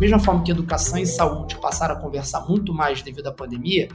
[0.00, 3.88] mesma forma que educação e saúde passaram a conversar muito mais devido à pandemia,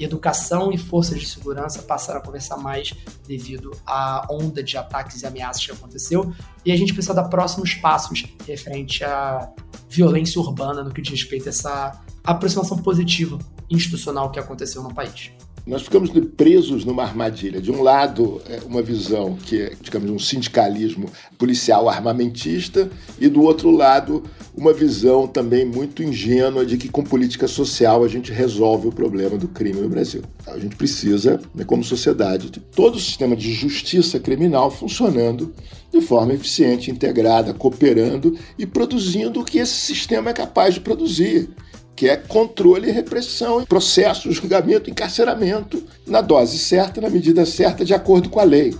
[0.00, 2.92] educação e forças de segurança passaram a conversar mais
[3.26, 6.34] devido à onda de ataques e ameaças que aconteceu.
[6.64, 9.48] E a gente precisa dar próximos passos referente à
[9.88, 13.38] violência urbana no que diz respeito a essa aproximação positiva
[13.70, 15.30] institucional que aconteceu no país.
[15.66, 17.58] Nós ficamos presos numa armadilha.
[17.58, 21.08] De um lado, é uma visão que é, digamos, um sindicalismo
[21.38, 24.22] policial armamentista, e do outro lado,
[24.54, 29.38] uma visão também muito ingênua de que com política social a gente resolve o problema
[29.38, 30.22] do crime no Brasil.
[30.46, 35.54] A gente precisa, né, como sociedade, de todo o sistema de justiça criminal funcionando
[35.90, 41.48] de forma eficiente, integrada, cooperando e produzindo o que esse sistema é capaz de produzir
[41.96, 47.94] que é controle e repressão, processo, julgamento, encarceramento, na dose certa, na medida certa, de
[47.94, 48.74] acordo com a lei.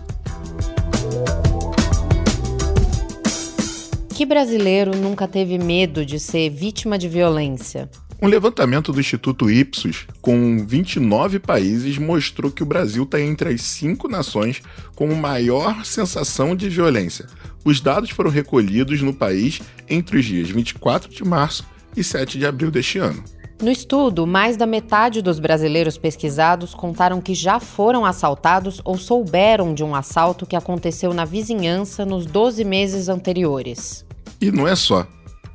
[4.15, 7.91] Que brasileiro nunca teve medo de ser vítima de violência?
[8.23, 13.63] Um levantamento do Instituto Ipsos, com 29 países, mostrou que o Brasil está entre as
[13.63, 14.63] cinco nações
[14.95, 17.27] com maior sensação de violência.
[17.65, 21.65] Os dados foram recolhidos no país entre os dias 24 de março
[21.97, 23.23] e 7 de abril deste ano.
[23.63, 29.73] No estudo, mais da metade dos brasileiros pesquisados contaram que já foram assaltados ou souberam
[29.73, 34.05] de um assalto que aconteceu na vizinhança nos 12 meses anteriores.
[34.41, 35.07] E não é só.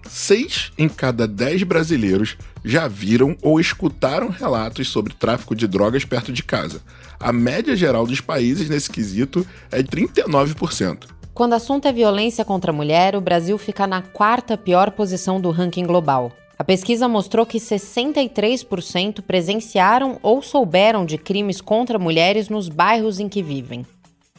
[0.07, 6.31] Seis em cada dez brasileiros já viram ou escutaram relatos sobre tráfico de drogas perto
[6.31, 6.81] de casa.
[7.19, 11.18] A média geral dos países nesse quesito é de 39%.
[11.39, 15.39] Quando o assunto é violência contra a mulher, o Brasil fica na quarta pior posição
[15.39, 16.33] do ranking global.
[16.57, 23.29] A pesquisa mostrou que 63% presenciaram ou souberam de crimes contra mulheres nos bairros em
[23.29, 23.85] que vivem.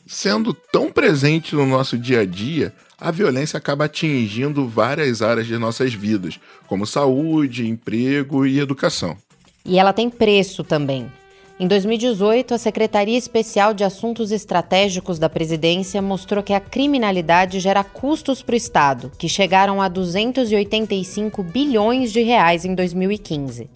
[0.06, 5.56] Sendo tão presente no nosso dia a dia, a violência acaba atingindo várias áreas de
[5.56, 9.16] nossas vidas, como saúde, emprego e educação.
[9.64, 11.10] E ela tem preço também.
[11.60, 17.84] Em 2018, a Secretaria Especial de Assuntos Estratégicos da Presidência mostrou que a criminalidade gera
[17.84, 23.68] custos para o Estado, que chegaram a 285 bilhões de reais em 2015.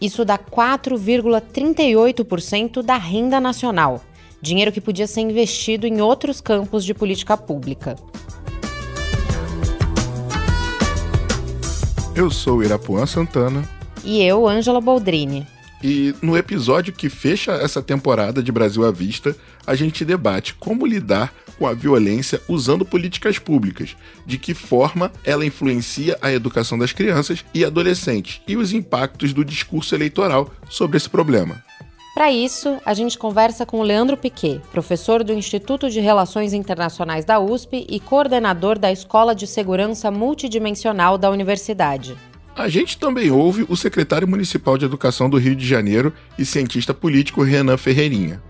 [0.00, 4.00] Isso dá 4,38% da renda nacional,
[4.40, 7.96] dinheiro que podia ser investido em outros campos de política pública.
[12.14, 13.68] Eu sou Irapuã Santana.
[14.04, 15.44] E eu, Ângela Boldrini.
[15.82, 19.34] E no episódio que fecha essa temporada de Brasil à Vista,
[19.66, 25.44] a gente debate como lidar com a violência usando políticas públicas, de que forma ela
[25.44, 31.10] influencia a educação das crianças e adolescentes e os impactos do discurso eleitoral sobre esse
[31.10, 31.62] problema.
[32.14, 37.40] Para isso, a gente conversa com Leandro Piquet, professor do Instituto de Relações Internacionais da
[37.40, 42.16] USP e coordenador da Escola de Segurança Multidimensional da Universidade.
[42.54, 46.92] A gente também ouve o secretário municipal de Educação do Rio de Janeiro e cientista
[46.92, 48.42] político Renan Ferreirinha.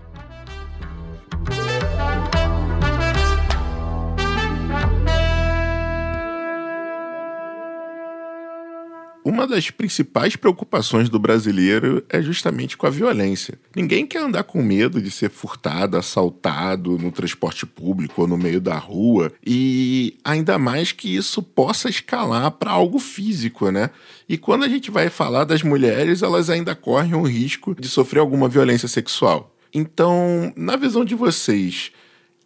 [9.25, 13.57] Uma das principais preocupações do brasileiro é justamente com a violência.
[13.73, 18.59] Ninguém quer andar com medo de ser furtado, assaltado no transporte público ou no meio
[18.59, 23.91] da rua, e ainda mais que isso possa escalar para algo físico, né?
[24.27, 28.19] E quando a gente vai falar das mulheres, elas ainda correm o risco de sofrer
[28.19, 29.55] alguma violência sexual.
[29.73, 31.91] Então, na visão de vocês,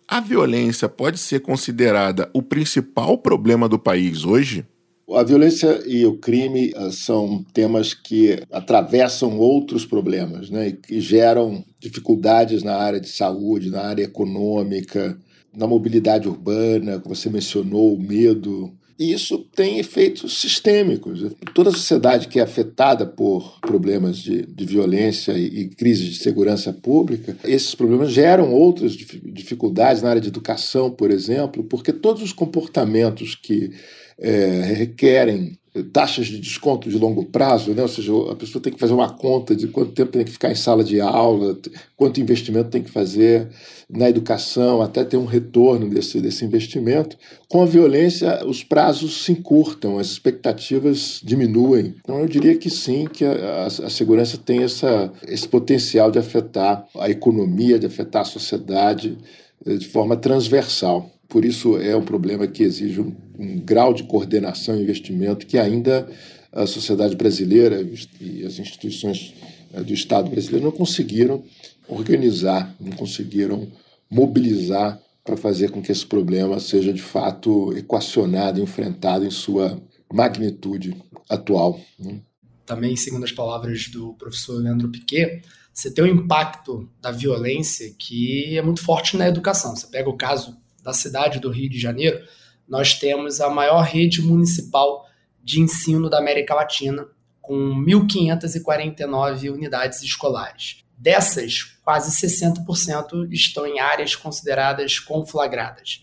[0.07, 4.63] a violência pode ser considerada o principal problema do país hoje?
[5.09, 10.99] A violência e o crime ah, são temas que atravessam outros problemas né, e que
[10.99, 15.17] geram dificuldades na área de saúde, na área econômica,
[15.55, 18.71] na mobilidade urbana, que você mencionou, o medo.
[18.99, 21.31] E isso tem efeitos sistêmicos.
[21.53, 26.73] Toda sociedade que é afetada por problemas de, de violência e, e crise de segurança
[26.73, 32.33] pública, esses problemas geram outras dificuldades na área de educação, por exemplo, porque todos os
[32.33, 33.71] comportamentos que
[34.19, 37.81] é, requerem taxas de desconto de longo prazo, né?
[37.81, 40.51] ou seja, a pessoa tem que fazer uma conta de quanto tempo tem que ficar
[40.51, 41.57] em sala de aula,
[41.95, 43.49] quanto investimento tem que fazer
[43.89, 47.17] na educação, até ter um retorno desse, desse investimento.
[47.47, 51.95] Com a violência, os prazos se encurtam, as expectativas diminuem.
[52.03, 56.85] Então, eu diria que sim, que a, a, segurança tem essa, esse potencial de afetar
[56.97, 59.17] a economia, de afetar a sociedade
[59.65, 61.09] eh, de forma transversal.
[61.27, 65.57] Por isso, é um problema que exige um, um grau de coordenação e investimento que
[65.57, 66.09] ainda
[66.51, 67.85] a sociedade brasileira
[68.19, 69.33] e as instituições
[69.73, 71.43] eh, do Estado brasileiro não conseguiram
[71.87, 73.67] organizar, não conseguiram
[74.09, 79.81] mobilizar para fazer com que esse problema seja de fato equacionado, enfrentado em sua
[80.11, 80.95] magnitude
[81.29, 81.79] atual.
[81.99, 82.21] Né?
[82.65, 85.41] Também, segundo as palavras do professor Leandro Piquet,
[85.73, 89.75] você tem o impacto da violência que é muito forte na educação.
[89.75, 90.57] Você pega o caso
[90.87, 92.17] da cidade do Rio de Janeiro,
[92.65, 95.05] nós temos a maior rede municipal
[95.43, 97.05] de ensino da América Latina,
[97.41, 100.85] com 1.549 unidades escolares.
[100.97, 106.01] Dessas, quase 60% estão em áreas consideradas conflagradas.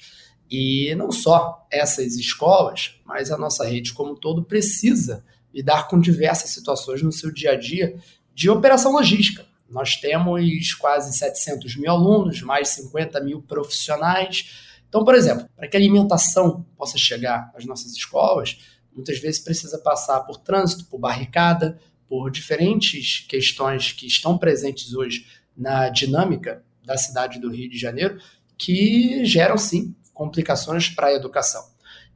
[0.51, 6.51] E não só essas escolas, mas a nossa rede como todo precisa lidar com diversas
[6.51, 7.97] situações no seu dia a dia
[8.35, 9.47] de operação logística.
[9.69, 14.74] Nós temos quase 700 mil alunos, mais 50 mil profissionais.
[14.95, 18.59] Então, por exemplo, para que a alimentação possa chegar às nossas escolas,
[18.95, 25.27] muitas vezes precisa passar por trânsito, por barricada, por diferentes questões que estão presentes hoje
[25.57, 28.21] na dinâmica da cidade do Rio de Janeiro,
[28.57, 31.65] que geram, sim, complicações para a educação.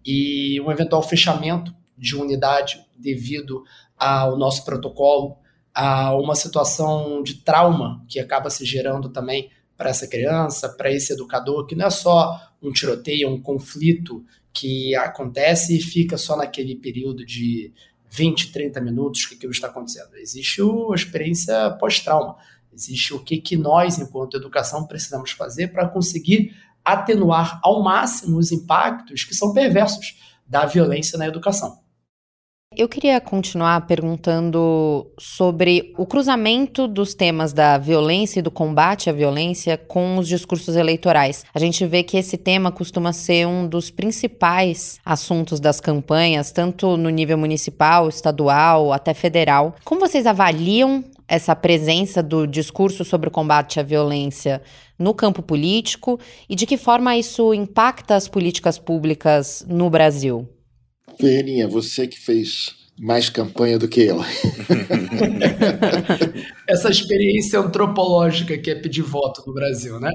[0.07, 3.65] E um eventual fechamento de unidade devido
[3.97, 5.37] ao nosso protocolo,
[5.75, 11.13] a uma situação de trauma que acaba se gerando também para essa criança, para esse
[11.13, 16.77] educador, que não é só um tiroteio, um conflito que acontece e fica só naquele
[16.77, 17.73] período de
[18.11, 20.17] 20, 30 minutos que aquilo está acontecendo.
[20.17, 22.37] Existe a experiência pós-trauma.
[22.73, 28.51] Existe o que, que nós, enquanto educação, precisamos fazer para conseguir atenuar ao máximo os
[28.51, 31.81] impactos que são perversos da violência na educação.
[32.79, 39.13] Eu queria continuar perguntando sobre o cruzamento dos temas da violência e do combate à
[39.13, 41.45] violência com os discursos eleitorais.
[41.53, 46.97] A gente vê que esse tema costuma ser um dos principais assuntos das campanhas, tanto
[46.97, 49.75] no nível municipal, estadual, até federal.
[49.85, 54.63] Como vocês avaliam essa presença do discurso sobre o combate à violência
[54.97, 60.49] no campo político e de que forma isso impacta as políticas públicas no Brasil?
[61.19, 64.19] Ferreirinha, você que fez mais campanha do que eu.
[66.67, 70.11] Essa experiência antropológica que é pedir voto no Brasil, né?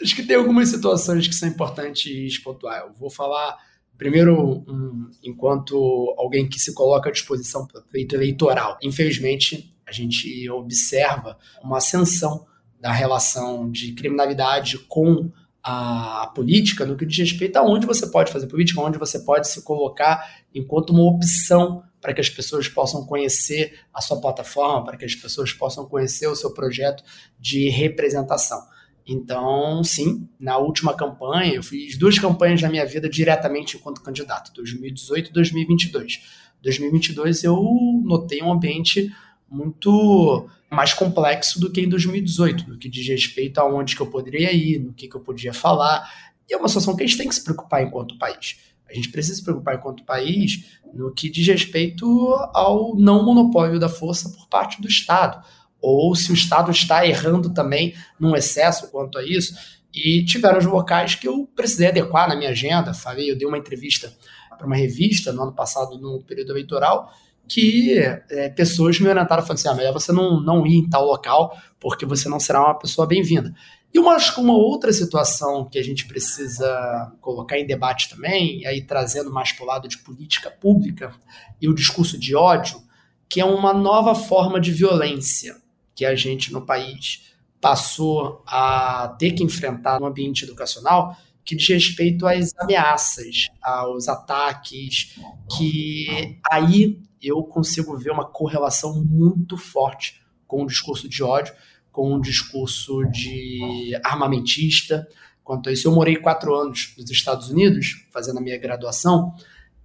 [0.00, 2.82] Acho que tem algumas situações que são importantes pontuar.
[2.82, 3.56] Eu vou falar
[3.96, 8.76] primeiro um, enquanto alguém que se coloca à disposição para pleito eleitoral.
[8.82, 12.46] Infelizmente, a gente observa uma ascensão
[12.78, 15.32] da relação de criminalidade com
[15.68, 19.48] a política no que diz respeito a onde você pode fazer política, onde você pode
[19.48, 20.24] se colocar
[20.54, 25.16] enquanto uma opção para que as pessoas possam conhecer a sua plataforma, para que as
[25.16, 27.02] pessoas possam conhecer o seu projeto
[27.36, 28.60] de representação.
[29.04, 34.52] Então, sim, na última campanha, eu fiz duas campanhas na minha vida diretamente enquanto candidato,
[34.54, 36.22] 2018 e 2022.
[36.62, 37.60] 2022 eu
[38.04, 39.10] notei um ambiente
[39.50, 44.06] muito mais complexo do que em 2018, no que diz respeito a onde que eu
[44.06, 46.10] poderia ir, no que, que eu podia falar.
[46.48, 48.56] E é uma situação que a gente tem que se preocupar enquanto país.
[48.88, 52.06] A gente precisa se preocupar enquanto país no que diz respeito
[52.54, 55.44] ao não monopólio da força por parte do Estado.
[55.80, 59.54] Ou se o Estado está errando também num excesso quanto a isso.
[59.92, 62.94] E tiveram os locais que eu precisei adequar na minha agenda.
[62.94, 64.12] Falei, eu dei uma entrevista
[64.56, 67.12] para uma revista no ano passado, no período eleitoral,
[67.48, 71.04] que é, pessoas me orientaram falando assim: ah, melhor você não, não ir em tal
[71.04, 73.54] local, porque você não será uma pessoa bem-vinda.
[73.92, 79.32] E uma, uma outra situação que a gente precisa colocar em debate também, aí trazendo
[79.32, 81.14] mais para o lado de política pública
[81.62, 82.82] e o discurso de ódio,
[83.28, 85.56] que é uma nova forma de violência
[85.94, 91.68] que a gente no país passou a ter que enfrentar no ambiente educacional, que diz
[91.68, 95.16] respeito às ameaças, aos ataques,
[95.56, 101.54] que aí eu consigo ver uma correlação muito forte com o discurso de ódio,
[101.90, 105.06] com o discurso de armamentista.
[105.42, 109.32] Quanto a isso, eu morei quatro anos nos Estados Unidos, fazendo a minha graduação,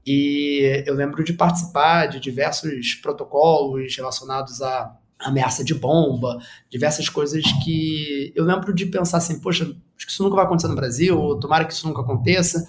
[0.05, 7.43] e eu lembro de participar de diversos protocolos relacionados a ameaça de bomba, diversas coisas
[7.63, 11.37] que eu lembro de pensar assim, poxa, acho que isso nunca vai acontecer no Brasil,
[11.39, 12.65] tomara que isso nunca aconteça.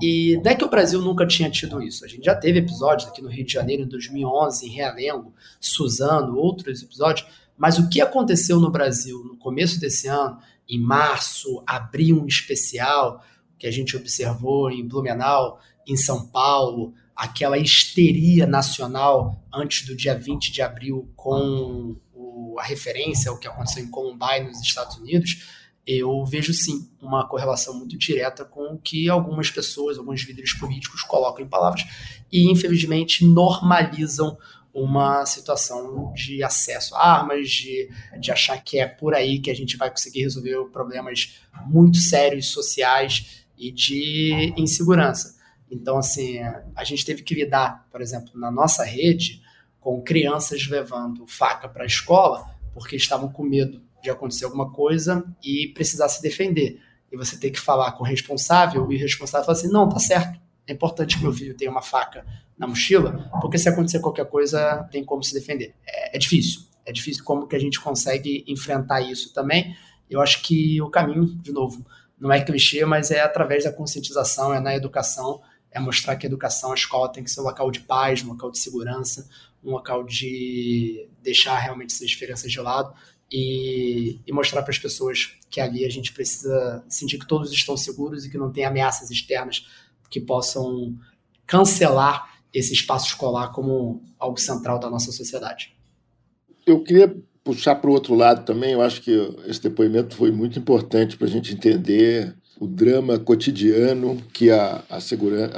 [0.00, 2.04] E não é que o Brasil nunca tinha tido isso.
[2.04, 6.36] A gente já teve episódios aqui no Rio de Janeiro em 2011, em Realengo, Suzano,
[6.36, 12.18] outros episódios, mas o que aconteceu no Brasil no começo desse ano, em março, abril
[12.18, 13.24] em especial,
[13.58, 20.14] que a gente observou em Blumenau, em São Paulo, aquela histeria nacional antes do dia
[20.18, 25.48] 20 de abril com o, a referência ao que aconteceu em Columbine nos Estados Unidos,
[25.86, 31.02] eu vejo sim uma correlação muito direta com o que algumas pessoas, alguns líderes políticos
[31.02, 31.84] colocam em palavras
[32.32, 34.36] e infelizmente normalizam
[34.74, 37.88] uma situação de acesso a armas, de,
[38.20, 42.48] de achar que é por aí que a gente vai conseguir resolver problemas muito sérios
[42.48, 45.36] sociais e de insegurança.
[45.70, 46.38] Então, assim,
[46.74, 49.40] a gente teve que lidar, por exemplo, na nossa rede,
[49.80, 55.24] com crianças levando faca para a escola porque estavam com medo de acontecer alguma coisa
[55.44, 56.80] e precisar se defender.
[57.10, 59.98] E você tem que falar com o responsável e o responsável fala assim: não, tá
[59.98, 60.40] certo.
[60.66, 62.26] É importante que meu filho tenha uma faca
[62.58, 65.74] na mochila, porque se acontecer qualquer coisa, tem como se defender.
[65.86, 66.62] É, é difícil.
[66.84, 69.76] É difícil como que a gente consegue enfrentar isso também.
[70.08, 71.84] Eu acho que o caminho, de novo,
[72.18, 76.28] não é clichê, mas é através da conscientização, é na educação, é mostrar que a
[76.28, 79.28] educação, a escola tem que ser um local de paz, um local de segurança,
[79.62, 82.94] um local de deixar realmente essas diferenças de lado
[83.30, 87.76] e, e mostrar para as pessoas que ali a gente precisa sentir que todos estão
[87.76, 89.66] seguros e que não tem ameaças externas
[90.10, 90.96] que possam
[91.46, 95.74] cancelar esse espaço escolar como algo central da nossa sociedade.
[96.66, 97.14] Eu queria
[97.44, 99.12] puxar para o outro lado também, eu acho que
[99.46, 104.98] esse depoimento foi muito importante para a gente entender o drama cotidiano que a, a,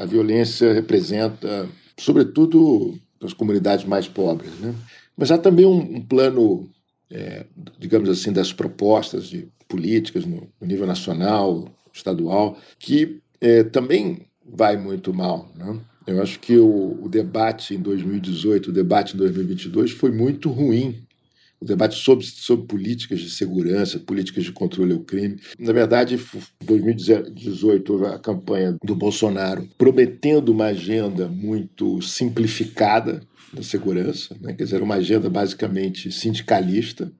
[0.02, 4.52] a violência representa, sobretudo para as comunidades mais pobres.
[4.60, 4.74] Né?
[5.16, 6.68] Mas há também um, um plano,
[7.10, 7.44] é,
[7.78, 14.76] digamos assim, das propostas de políticas no, no nível nacional, estadual, que é, também vai
[14.76, 15.50] muito mal.
[15.54, 15.78] Né?
[16.06, 21.06] Eu acho que o, o debate em 2018, o debate em 2022 foi muito ruim
[21.60, 25.40] o debate sobre, sobre políticas de segurança, políticas de controle ao crime.
[25.58, 33.62] Na verdade, em 2018 houve a campanha do Bolsonaro prometendo uma agenda muito simplificada da
[33.62, 34.52] segurança, né?
[34.52, 37.10] quer dizer, uma agenda basicamente sindicalista,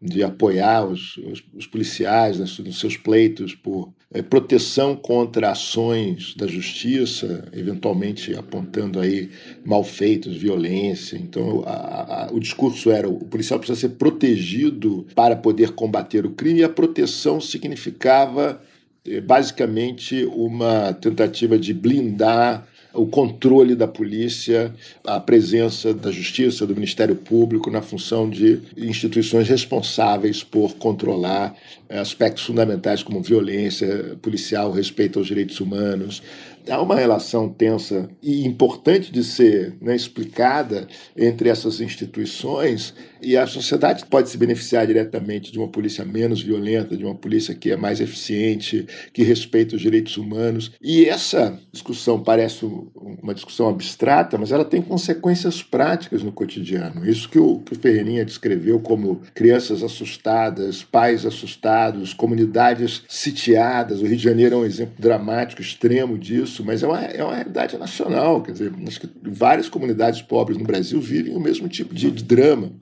[0.00, 6.34] de apoiar os, os, os policiais nos, nos, seus pleitos por é, proteção contra ações
[6.36, 9.30] da justiça, eventualmente apontando aí
[9.64, 11.16] malfeitos, violência.
[11.16, 16.30] Então, a, a, o discurso era o policial precisa ser protegido para poder combater o
[16.30, 18.60] crime e a proteção significava
[19.06, 24.74] é, basicamente uma tentativa de blindar o controle da polícia,
[25.04, 31.54] a presença da justiça, do Ministério Público na função de instituições responsáveis por controlar
[31.88, 36.22] eh, aspectos fundamentais como violência policial, respeito aos direitos humanos,
[36.68, 43.46] há uma relação tensa e importante de ser né, explicada entre essas instituições e a
[43.46, 47.76] sociedade pode se beneficiar diretamente de uma polícia menos violenta, de uma polícia que é
[47.76, 50.72] mais eficiente, que respeita os direitos humanos.
[50.80, 57.08] E essa discussão parece uma discussão abstrata, mas ela tem consequências práticas no cotidiano.
[57.08, 64.00] Isso que o, que o Ferreirinha descreveu como crianças assustadas, pais assustados, comunidades sitiadas.
[64.00, 67.34] O Rio de Janeiro é um exemplo dramático, extremo disso, mas é uma, é uma
[67.34, 68.42] realidade nacional.
[68.42, 72.24] Quer dizer, acho que várias comunidades pobres no Brasil vivem o mesmo tipo de, de
[72.24, 72.72] drama.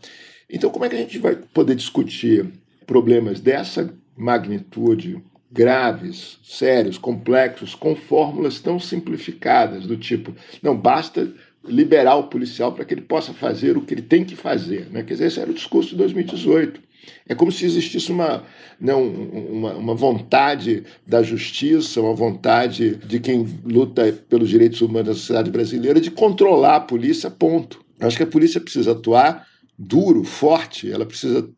[0.51, 2.47] Então, como é que a gente vai poder discutir
[2.87, 11.33] problemas dessa magnitude, graves, sérios, complexos, com fórmulas tão simplificadas, do tipo, não basta
[11.67, 14.89] liberar o policial para que ele possa fazer o que ele tem que fazer.
[14.91, 15.03] Né?
[15.03, 16.81] Quer dizer, esse era o discurso de 2018.
[17.29, 18.45] É como se existisse uma,
[18.81, 25.15] não, uma, uma vontade da justiça, uma vontade de quem luta pelos direitos humanos da
[25.15, 27.85] sociedade brasileira de controlar a polícia, ponto.
[28.01, 29.47] Acho que a polícia precisa atuar
[29.79, 31.49] duro, forte, ela precisa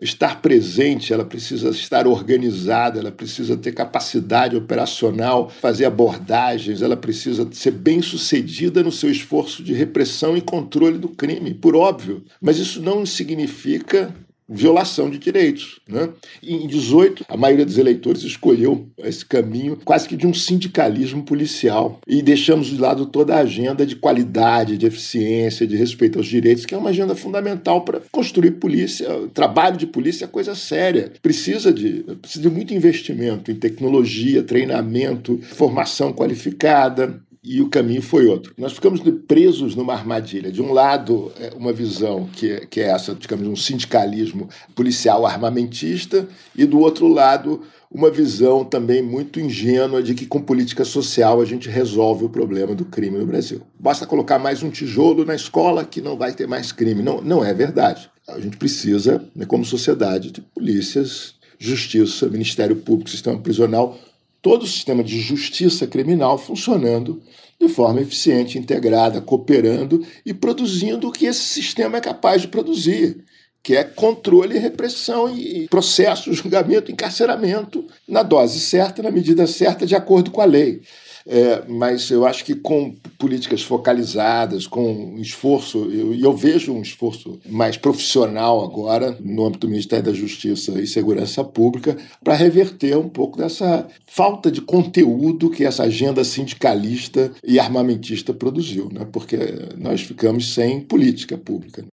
[0.00, 7.48] estar presente, ela precisa estar organizada, ela precisa ter capacidade operacional, fazer abordagens, ela precisa
[7.52, 12.24] ser bem sucedida no seu esforço de repressão e controle do crime, por óbvio.
[12.40, 14.14] Mas isso não significa
[14.48, 15.80] violação de direitos.
[15.88, 16.08] Né?
[16.42, 22.00] Em 18, a maioria dos eleitores escolheu esse caminho quase que de um sindicalismo policial.
[22.06, 26.66] E deixamos de lado toda a agenda de qualidade, de eficiência, de respeito aos direitos,
[26.66, 29.08] que é uma agenda fundamental para construir polícia.
[29.32, 31.12] Trabalho de polícia é coisa séria.
[31.22, 38.26] Precisa de, precisa de muito investimento em tecnologia, treinamento, formação qualificada, e o caminho foi
[38.26, 38.54] outro.
[38.56, 40.50] Nós ficamos presos numa armadilha.
[40.50, 46.26] De um lado, é, uma visão que, que é essa, digamos, um sindicalismo policial armamentista,
[46.56, 47.60] e do outro lado,
[47.90, 52.74] uma visão também muito ingênua de que com política social a gente resolve o problema
[52.74, 53.60] do crime no Brasil.
[53.78, 57.02] Basta colocar mais um tijolo na escola que não vai ter mais crime.
[57.02, 58.10] Não, não é verdade.
[58.26, 63.98] A gente precisa, né, como sociedade, de polícias, justiça, Ministério Público, sistema prisional,
[64.44, 67.22] todo o sistema de justiça criminal funcionando
[67.58, 73.24] de forma eficiente, integrada, cooperando e produzindo o que esse sistema é capaz de produzir,
[73.62, 79.96] que é controle, repressão e processo, julgamento, encarceramento na dose certa, na medida certa, de
[79.96, 80.82] acordo com a lei.
[81.26, 86.82] É, mas eu acho que com políticas focalizadas, com esforço, e eu, eu, vejo um
[86.82, 92.96] esforço mais profissional agora no âmbito do Ministério da Justiça e Segurança Pública para reverter
[92.98, 99.06] um pouco dessa falta de conteúdo que essa agenda sindicalista e armamentista produziu, né?
[99.10, 99.38] porque
[99.78, 101.84] nós ficamos sem política pública.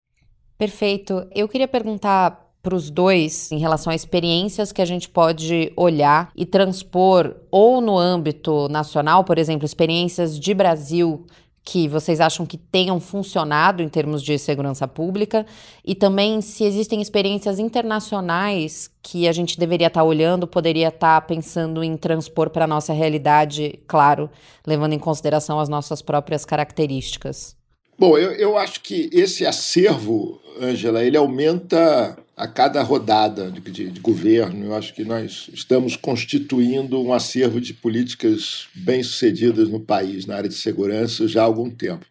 [0.58, 1.26] Perfeito.
[1.34, 6.30] Eu queria perguntar para os dois em relação a experiências que a gente pode olhar
[6.36, 11.26] e transpor ou no âmbito nacional, por exemplo, experiências de Brasil
[11.62, 15.46] que vocês acham que tenham funcionado em termos de segurança pública
[15.84, 21.20] e também se existem experiências internacionais que a gente deveria estar tá olhando, poderia estar
[21.20, 24.30] tá pensando em transpor para a nossa realidade, claro,
[24.66, 27.56] levando em consideração as nossas próprias características.
[27.98, 33.90] Bom, eu, eu acho que esse acervo, Ângela, ele aumenta a cada rodada de, de,
[33.90, 34.64] de, governo.
[34.64, 40.48] Eu acho que nós estamos constituindo um acervo de políticas bem-sucedidas no país, na área
[40.48, 42.06] de segurança, já há algum tempo.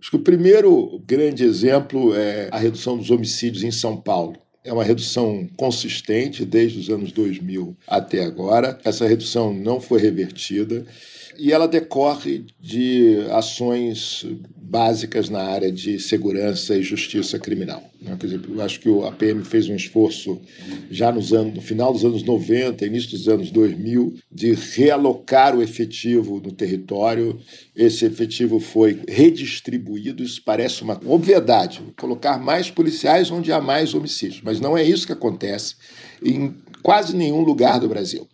[0.00, 4.38] Acho que o primeiro grande exemplo é a redução dos homicídios em São Paulo.
[4.64, 8.78] É uma redução consistente desde os anos 2000 até agora.
[8.82, 10.86] Essa redução não foi revertida
[11.38, 14.26] e ela decorre de ações
[14.56, 17.82] básicas na área de segurança e justiça criminal.
[18.02, 18.16] Né?
[18.18, 20.38] Quer dizer, eu acho que a PM fez um esforço
[20.90, 25.62] já nos anos, no final dos anos 90, início dos anos 2000, de realocar o
[25.62, 27.40] efetivo no território.
[27.74, 34.42] Esse efetivo foi redistribuído, isso parece uma obviedade, colocar mais policiais onde há mais homicídios,
[34.44, 35.76] mas não é isso que acontece
[36.22, 38.28] em quase nenhum lugar do Brasil.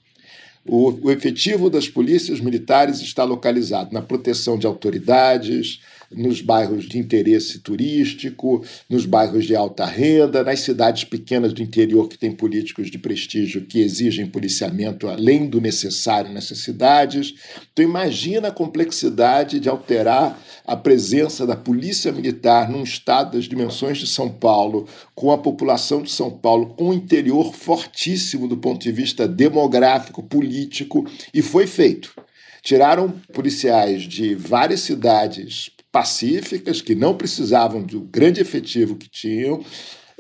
[0.67, 5.81] O, o efetivo das polícias militares está localizado na proteção de autoridades,
[6.11, 12.09] nos bairros de interesse turístico, nos bairros de alta renda, nas cidades pequenas do interior
[12.09, 17.35] que têm políticos de prestígio que exigem policiamento além do necessário nessas cidades.
[17.73, 23.99] Então imagina a complexidade de alterar a presença da polícia militar num estado das dimensões
[23.99, 28.83] de São Paulo, com a população de São Paulo com um interior fortíssimo do ponto
[28.83, 32.15] de vista demográfico, político, e foi feito.
[32.63, 39.65] Tiraram policiais de várias cidades pacíficas, que não precisavam do grande efetivo que tinham,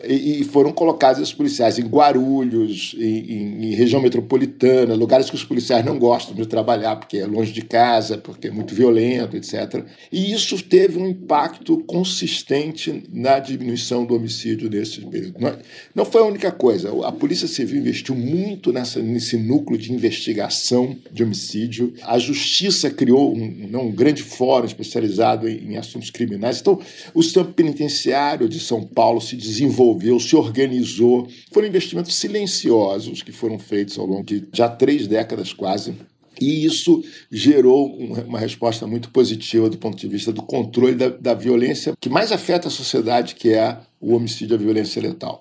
[0.03, 5.85] e, foram colocados os policiais em Guarulhos, em, em, região metropolitana, lugares que os policiais
[5.85, 9.85] não gostam de trabalhar, porque é longe de casa, porque é muito violento, etc.
[10.11, 15.39] E isso teve um impacto consistente na diminuição do homicídio nesse período.
[15.39, 15.57] Não,
[15.95, 16.91] não foi a única coisa.
[17.07, 21.95] A Polícia Civil investiu muito nessa, nesse núcleo de investigação de homicídio.
[22.03, 26.61] A Justiça criou um, um grande fórum especializado em, em assuntos criminais.
[26.61, 26.81] Então,
[27.15, 31.29] o sistema penitenciário de São Paulo se desenvolveu desenvolveu, se organizou.
[31.53, 35.95] Foram investimentos silenciosos que foram feitos ao longo de já três décadas quase.
[36.41, 37.95] E isso gerou
[38.27, 42.33] uma resposta muito positiva do ponto de vista do controle da, da violência que mais
[42.33, 45.41] afeta a sociedade, que é o homicídio e a violência letal.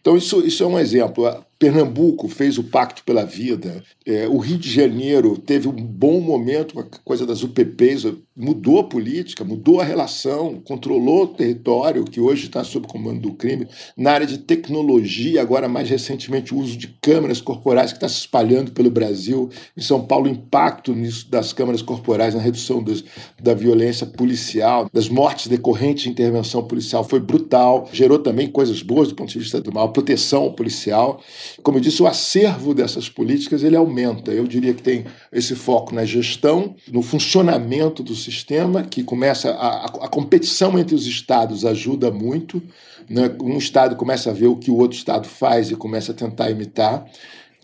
[0.00, 1.24] Então, isso, isso é um exemplo.
[1.58, 6.74] Pernambuco fez o Pacto pela Vida, é, o Rio de Janeiro teve um bom momento
[6.74, 12.20] com a coisa das UPPs, mudou a política, mudou a relação, controlou o território que
[12.20, 13.66] hoje está sob comando do crime.
[13.96, 18.18] Na área de tecnologia, agora mais recentemente o uso de câmeras corporais que está se
[18.18, 19.48] espalhando pelo Brasil.
[19.76, 23.04] Em São Paulo, o impacto nisso das câmeras corporais na redução dos,
[23.40, 29.08] da violência policial, das mortes decorrentes de intervenção policial foi brutal, gerou também coisas boas
[29.08, 31.22] do ponto de vista de uma proteção policial.
[31.62, 34.32] Como eu disse, o acervo dessas políticas ele aumenta.
[34.32, 39.84] Eu diria que tem esse foco na gestão, no funcionamento do sistema, que começa a,
[39.86, 42.62] a competição entre os estados ajuda muito.
[43.08, 43.34] Né?
[43.40, 46.50] Um estado começa a ver o que o outro estado faz e começa a tentar
[46.50, 47.06] imitar.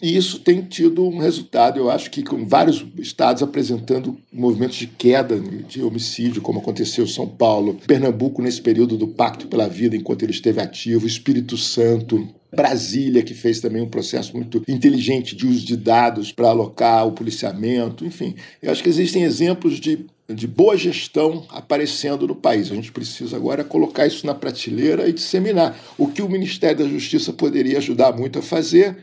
[0.02, 4.86] E isso tem tido um resultado, eu acho que com vários estados apresentando movimentos de
[4.86, 9.94] queda de homicídio, como aconteceu em São Paulo, Pernambuco nesse período do Pacto pela Vida,
[9.94, 15.46] enquanto ele esteve ativo, Espírito Santo, Brasília, que fez também um processo muito inteligente de
[15.46, 18.34] uso de dados para alocar o policiamento, enfim.
[18.62, 22.70] Eu acho que existem exemplos de, de boa gestão aparecendo no país.
[22.70, 25.78] A gente precisa agora colocar isso na prateleira e disseminar.
[25.96, 28.96] O que o Ministério da Justiça poderia ajudar muito a fazer,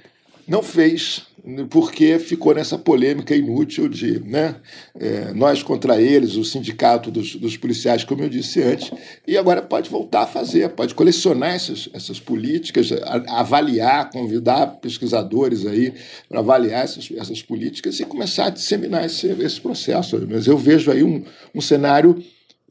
[0.48, 1.28] não fez
[1.70, 4.56] porque ficou nessa polêmica inútil de né,
[5.00, 8.92] é, nós contra eles, o sindicato dos, dos, policiais, como eu disse antes,
[9.26, 15.66] e agora pode voltar a fazer, pode colecionar essas, essas políticas, a, avaliar, convidar pesquisadores
[15.66, 15.94] aí
[16.28, 20.20] para avaliar essas, essas políticas e começar a disseminar esse, esse processo.
[20.30, 21.24] Mas eu vejo aí um,
[21.56, 22.22] um cenário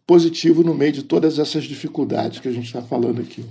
[0.07, 3.43] positivo no meio de todas essas dificuldades que a gente está falando aqui.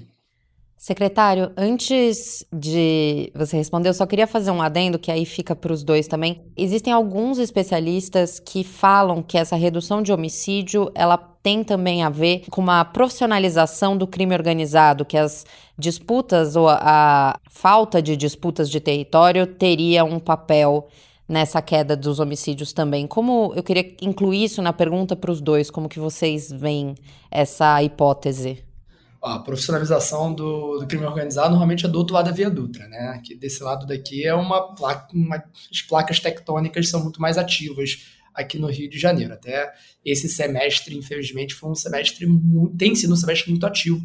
[0.86, 5.74] Secretário, antes de você responder, eu só queria fazer um adendo que aí fica para
[5.74, 6.44] os dois também.
[6.56, 12.44] Existem alguns especialistas que falam que essa redução de homicídio ela tem também a ver
[12.52, 15.44] com uma profissionalização do crime organizado, que as
[15.76, 20.88] disputas ou a, falta de disputas de território teria um papel
[21.28, 23.08] nessa queda dos homicídios também.
[23.08, 26.94] Como eu queria incluir isso na pergunta para os dois, como que vocês veem
[27.32, 28.65] essa hipótese?
[29.26, 33.20] A profissionalização do, do, crime organizado normalmente é do outro lado da Via Dutra, né?
[33.26, 38.06] Que desse lado daqui é uma placa, uma, as placas tectônicas são muito mais ativas
[38.36, 39.34] aqui no Rio de Janeiro.
[39.34, 39.74] Até
[40.06, 42.28] esse semestre, infelizmente, foi um semestre
[42.78, 44.00] tem sido um semestre muito ativo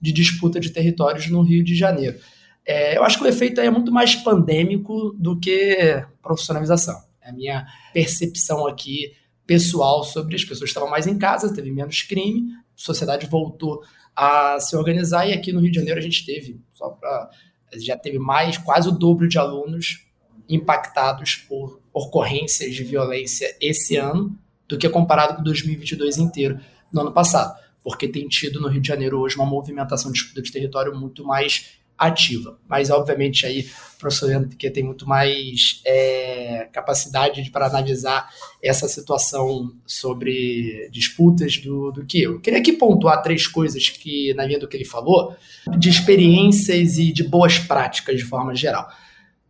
[0.00, 2.18] de disputa de territórios no Rio de Janeiro.
[2.66, 7.00] É, eu acho que o efeito é muito mais pandêmico do que profissionalização.
[7.22, 9.12] É a minha percepção aqui
[9.46, 13.82] pessoal sobre as pessoas que estavam mais em casa, teve menos crime, a sociedade voltou
[14.14, 15.26] a se organizar.
[15.28, 17.30] E aqui no Rio de Janeiro a gente teve, só para
[17.76, 20.06] já teve mais, quase o dobro de alunos
[20.48, 26.60] impactados por ocorrências de violência esse ano do que comparado com 2022 inteiro,
[26.92, 30.42] no ano passado, porque tem tido no Rio de Janeiro hoje uma movimentação de disputa
[30.42, 32.58] de território muito mais ativa.
[32.68, 33.60] Mas, obviamente, aí
[33.94, 38.28] o professor Leandro que tem muito mais é, capacidade para analisar
[38.62, 42.40] essa situação sobre disputas do, do que eu.
[42.40, 45.34] Queria aqui pontuar três coisas que, na linha do que ele falou,
[45.78, 48.88] de experiências e de boas práticas de forma geral.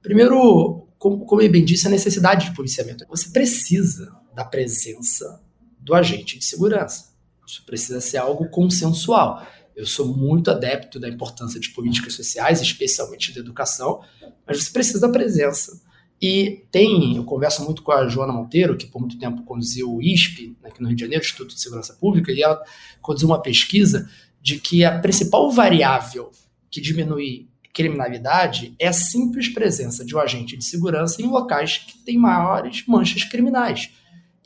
[0.02, 3.04] Primeiro, como ele bem disse, a necessidade de policiamento.
[3.08, 5.40] Você precisa da presença
[5.78, 7.12] do agente de segurança.
[7.46, 9.46] Isso precisa ser algo consensual.
[9.76, 14.00] Eu sou muito adepto da importância de políticas sociais, especialmente da educação,
[14.46, 15.82] mas você precisa da presença.
[16.22, 20.00] E tem, eu converso muito com a Joana Monteiro, que por muito tempo conduziu o
[20.00, 22.62] ISP, aqui no Rio de Janeiro, Instituto de Segurança Pública, e ela
[23.02, 24.08] conduziu uma pesquisa
[24.40, 26.30] de que a principal variável
[26.70, 31.98] que diminui criminalidade é a simples presença de um agente de segurança em locais que
[32.04, 33.90] têm maiores manchas criminais.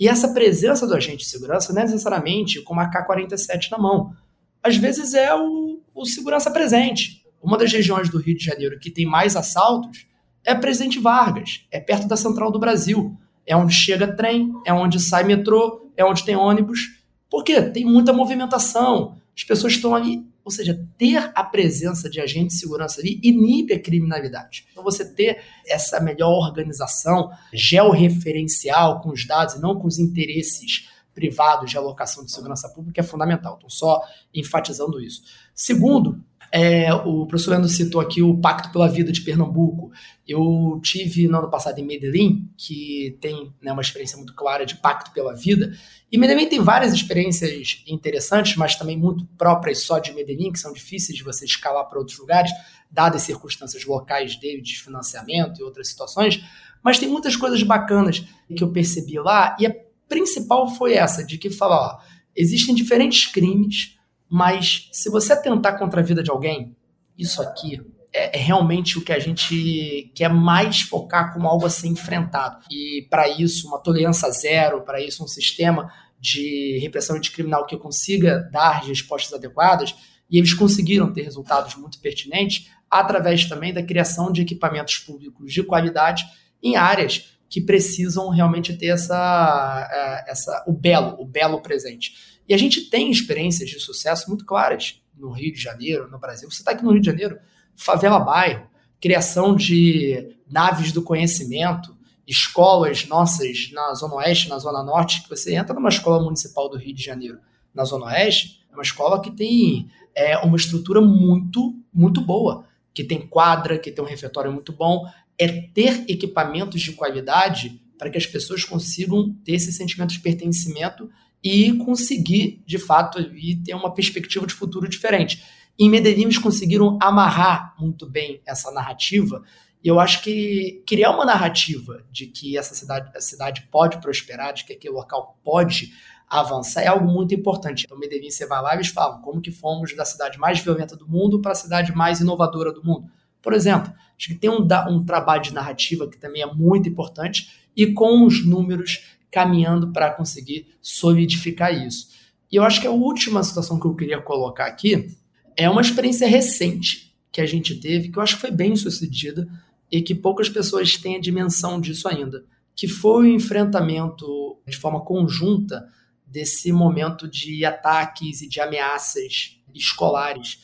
[0.00, 4.14] E essa presença do agente de segurança não é necessariamente com uma K-47 na mão
[4.62, 7.24] às vezes é o, o segurança presente.
[7.42, 10.06] Uma das regiões do Rio de Janeiro que tem mais assaltos
[10.44, 13.16] é Presidente Vargas, é perto da Central do Brasil.
[13.46, 16.98] É onde chega trem, é onde sai metrô, é onde tem ônibus.
[17.30, 17.62] Por quê?
[17.62, 19.16] Tem muita movimentação.
[19.36, 20.26] As pessoas estão ali.
[20.44, 24.66] Ou seja, ter a presença de agentes de segurança ali inibe a criminalidade.
[24.72, 30.88] Então, você ter essa melhor organização georreferencial com os dados e não com os interesses
[31.18, 33.54] privados de alocação de segurança pública é fundamental.
[33.54, 34.00] Estou só
[34.32, 35.22] enfatizando isso.
[35.52, 39.90] Segundo, é, o professor Leandro citou aqui o Pacto pela Vida de Pernambuco.
[40.26, 44.76] Eu tive no ano passado em Medellín, que tem né, uma experiência muito clara de
[44.76, 45.72] Pacto pela Vida.
[46.10, 50.72] E Medellín tem várias experiências interessantes, mas também muito próprias só de Medellín, que são
[50.72, 52.50] difíceis de você escalar para outros lugares,
[52.90, 56.42] dadas as circunstâncias locais dele, de financiamento e outras situações.
[56.82, 58.24] Mas tem muitas coisas bacanas
[58.56, 61.98] que eu percebi lá, e é principal foi essa, de que fala, ó,
[62.34, 63.96] existem diferentes crimes,
[64.28, 66.76] mas se você atentar contra a vida de alguém,
[67.16, 67.80] isso aqui
[68.12, 72.64] é, é realmente o que a gente quer mais focar como algo a ser enfrentado.
[72.70, 78.48] E para isso, uma tolerância zero, para isso, um sistema de repressão anticriminal que consiga
[78.52, 79.94] dar respostas adequadas,
[80.30, 85.62] e eles conseguiram ter resultados muito pertinentes através também da criação de equipamentos públicos de
[85.62, 86.24] qualidade
[86.62, 92.38] em áreas que precisam realmente ter essa, é, essa, o belo, o belo presente.
[92.48, 96.50] E a gente tem experiências de sucesso muito claras no Rio de Janeiro, no Brasil.
[96.50, 97.38] Você está aqui no Rio de Janeiro,
[97.74, 98.68] favela bairro,
[99.00, 105.54] criação de naves do conhecimento, escolas nossas na Zona Oeste, na Zona Norte, que você
[105.54, 107.38] entra numa escola municipal do Rio de Janeiro,
[107.74, 113.04] na Zona Oeste, é uma escola que tem é, uma estrutura muito, muito boa, que
[113.04, 115.06] tem quadra, que tem um refeitório muito bom,
[115.38, 121.08] é ter equipamentos de qualidade para que as pessoas consigam ter esse sentimento de pertencimento
[121.42, 123.18] e conseguir, de fato,
[123.64, 125.42] ter uma perspectiva de futuro diferente.
[125.78, 129.42] Em Medellín, eles conseguiram amarrar muito bem essa narrativa.
[129.82, 134.52] E eu acho que criar uma narrativa de que essa cidade, a cidade pode prosperar,
[134.52, 135.92] de que aquele local pode
[136.28, 137.84] avançar, é algo muito importante.
[137.84, 140.96] Então, Medellín, você vai lá e eles falam como que fomos da cidade mais violenta
[140.96, 143.08] do mundo para a cidade mais inovadora do mundo.
[143.40, 147.48] Por exemplo, acho que tem um, um trabalho de narrativa que também é muito importante
[147.76, 152.08] e com os números caminhando para conseguir solidificar isso.
[152.50, 155.14] E eu acho que a última situação que eu queria colocar aqui
[155.56, 159.48] é uma experiência recente que a gente teve, que eu acho que foi bem sucedida
[159.92, 165.00] e que poucas pessoas têm a dimensão disso ainda, que foi o enfrentamento de forma
[165.04, 165.86] conjunta
[166.26, 170.60] desse momento de ataques e de ameaças escolares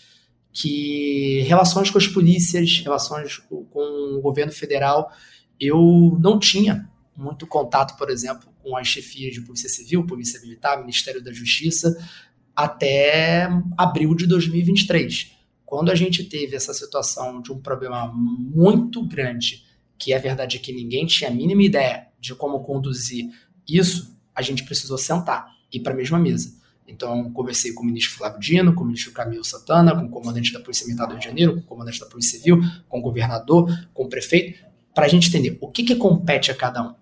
[0.54, 5.10] que relações com as polícias, relações com o governo federal,
[5.60, 10.80] eu não tinha muito contato, por exemplo, com as chefias de Polícia Civil, Polícia Militar,
[10.80, 11.96] Ministério da Justiça,
[12.54, 15.32] até abril de 2023.
[15.66, 19.64] Quando a gente teve essa situação de um problema muito grande,
[19.98, 23.28] que é verdade que ninguém tinha a mínima ideia de como conduzir
[23.68, 26.62] isso, a gente precisou sentar e ir para a mesma mesa.
[26.94, 30.52] Então, conversei com o ministro Flávio Dino, com o ministro Camilo Santana, com o comandante
[30.52, 33.02] da Polícia Militar do Rio de Janeiro, com o comandante da Polícia Civil, com o
[33.02, 36.94] governador, com o prefeito, para a gente entender o que, que compete a cada um.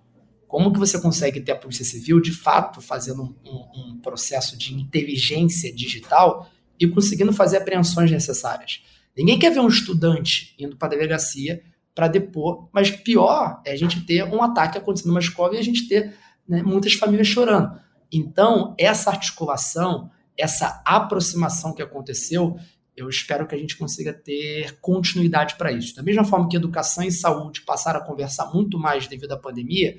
[0.49, 4.57] Como que você consegue ter a Polícia Civil, de fato, fazendo um, um, um processo
[4.57, 6.51] de inteligência digital
[6.81, 8.83] e conseguindo fazer apreensões necessárias.
[9.17, 11.63] Ninguém quer ver um estudante indo para a delegacia
[11.95, 15.63] para depor, mas pior é a gente ter um ataque acontecendo numa escola e a
[15.63, 16.15] gente ter
[16.49, 17.79] né, muitas famílias chorando.
[18.13, 22.59] Então, essa articulação, essa aproximação que aconteceu,
[22.95, 25.97] eu espero que a gente consiga ter continuidade para isso.
[25.97, 29.97] Da mesma forma que educação e saúde passaram a conversar muito mais devido à pandemia,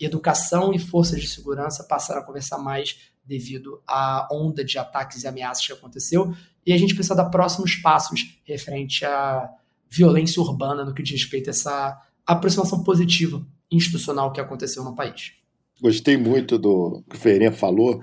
[0.00, 5.28] educação e forças de segurança passaram a conversar mais devido à onda de ataques e
[5.28, 6.34] ameaças que aconteceu,
[6.66, 9.48] e a gente precisa dar próximos passos referente à
[9.88, 15.41] violência urbana no que diz respeito a essa aproximação positiva institucional que aconteceu no país.
[15.82, 18.00] Gostei muito do que o Ferreirinha falou,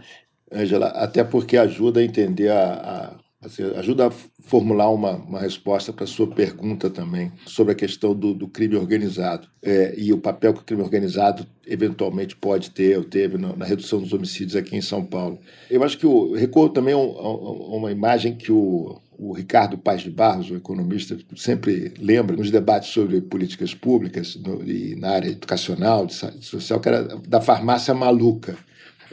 [0.51, 4.12] Angela, até porque ajuda a entender a, a assim, ajuda a
[4.43, 8.75] formular uma, uma resposta para a sua pergunta também sobre a questão do, do crime
[8.75, 13.56] organizado é, e o papel que o crime organizado eventualmente pode ter ou teve na,
[13.56, 15.39] na, redução dos homicídios aqui em São Paulo.
[15.69, 20.10] Eu acho que o recordo também a uma imagem que o, o Ricardo Paz de
[20.10, 26.06] Barros, o economista, sempre lembra nos debates sobre políticas públicas no, e na área educacional,
[26.06, 28.58] de, de social, que era da farmácia maluca.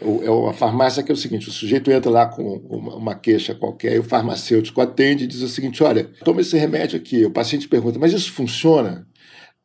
[0.01, 3.95] É uma farmácia que é o seguinte: o sujeito entra lá com uma queixa qualquer
[3.95, 7.25] e o farmacêutico atende e diz o seguinte: olha, toma esse remédio aqui.
[7.25, 9.07] O paciente pergunta, mas isso funciona?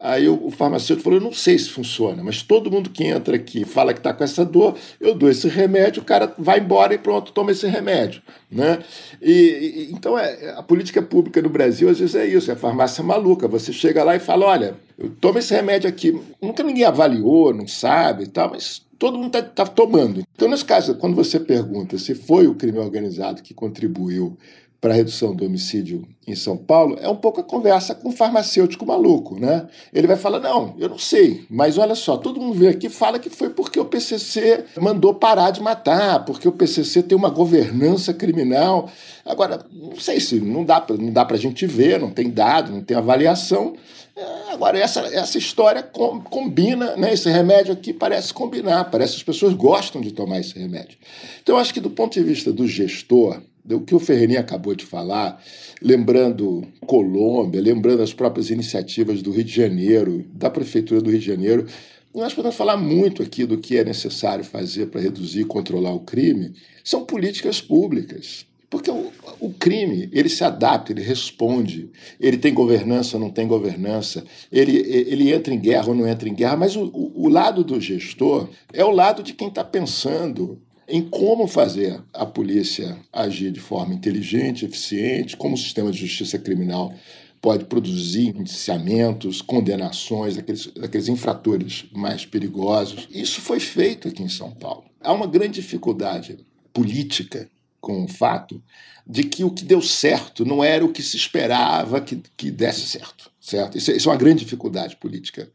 [0.03, 3.63] Aí o, farmacêutico falou: Eu não sei se funciona, mas todo mundo que entra aqui
[3.63, 6.97] fala que está com essa dor, eu dou esse remédio, o cara vai embora e
[6.97, 8.19] pronto, toma esse remédio.
[8.51, 8.79] Né?
[9.21, 13.03] E, e então é, a política pública no Brasil às vezes é isso: é farmácia
[13.03, 13.47] maluca.
[13.47, 14.75] Você chega lá e fala: Olha,
[15.19, 16.19] toma esse remédio aqui.
[16.41, 20.23] Nunca ninguém avaliou, não sabe e tal, mas todo mundo está tá tomando.
[20.35, 24.35] Então, nesse caso, quando você pergunta se foi o crime organizado que contribuiu
[24.82, 28.12] para a redução do homicídio em São Paulo, é um pouco a conversa com o
[28.12, 29.67] farmacêutico maluco, né?
[29.94, 33.20] Ele vai falar: não, eu não sei, mas olha só, todo mundo vê aqui fala
[33.20, 38.12] que foi porque o PCC mandou parar de matar, porque o PCC tem uma governança
[38.12, 38.89] criminal.
[39.24, 42.72] Agora, não sei se não dá para não dá a gente ver, não tem dado,
[42.72, 43.76] não tem avaliação.
[44.15, 47.13] É, agora, essa, essa história com, combina, né?
[47.13, 50.98] Esse remédio aqui parece combinar, parece que as pessoas gostam de tomar esse remédio.
[51.41, 54.76] Então, eu acho que do ponto de vista do gestor, do que o Ferreirinha acabou
[54.76, 55.41] de falar,
[55.82, 61.26] lembrando Colômbia, lembrando as próprias iniciativas do Rio de Janeiro, da Prefeitura do Rio de
[61.26, 61.65] Janeiro,
[62.13, 66.02] nós podemos falar muito aqui do que é necessário fazer para reduzir e controlar o
[66.02, 68.45] crime, são políticas públicas.
[68.69, 73.45] Porque o, o, crime, ele se adapta, ele responde, ele tem governança ou não tem
[73.45, 77.30] governança, ele, ele entra em guerra ou não entra em guerra, mas o, o, o
[77.30, 80.58] lado do gestor é o lado de quem está pensando
[80.91, 86.38] em como fazer a polícia agir de forma inteligente, eficiente, como o sistema de justiça
[86.38, 86.93] criminal
[87.41, 93.08] pode produzir indiciamentos, condenações daqueles, daqueles infratores mais perigosos.
[93.10, 94.84] Isso foi feito aqui em São Paulo.
[94.99, 96.38] Há uma grande dificuldade
[96.71, 97.49] política
[97.80, 98.62] com o fato
[99.08, 102.82] de que o que deu certo não era o que se esperava que, que desse
[102.82, 103.77] certo, certo?
[103.77, 105.51] Isso, é, isso é uma grande dificuldade política.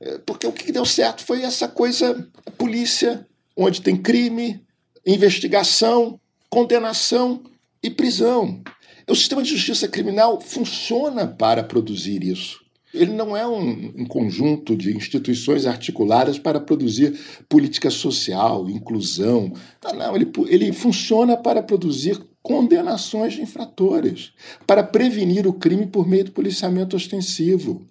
[0.00, 4.64] É, porque o que deu certo foi essa coisa, a polícia, onde tem crime,
[5.08, 7.42] investigação, condenação
[7.82, 8.60] e prisão.
[9.08, 12.60] O sistema de justiça criminal funciona para produzir isso.
[12.92, 17.18] Ele não é um, um, conjunto de instituições articuladas para produzir
[17.48, 19.52] política social, inclusão.
[19.82, 24.32] Não, não ele, ele funciona para produzir condenações de infratores,
[24.66, 27.86] para prevenir o crime por meio do policiamento ostensivo,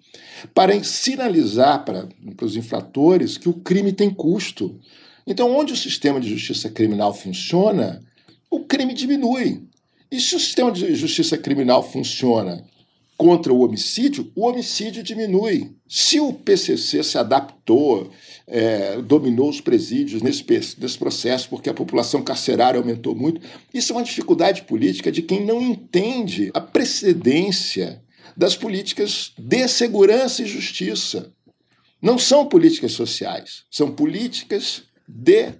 [0.54, 4.80] para sinalizar para, para os infratores que o crime tem custo,
[5.28, 8.02] então, onde o sistema de justiça criminal funciona,
[8.50, 9.62] o crime diminui.
[10.10, 12.64] E se o sistema de justiça criminal funciona
[13.14, 15.72] contra o homicídio, o homicídio diminui.
[15.86, 18.10] Se o PCC se adaptou,
[18.46, 20.42] é, dominou os presídios nesse,
[20.78, 23.42] nesse processo, porque a população carcerária aumentou muito,
[23.74, 28.02] isso é uma dificuldade política de quem não entende a precedência
[28.34, 31.30] das políticas de segurança e justiça.
[32.00, 35.54] Não são políticas sociais, são políticas de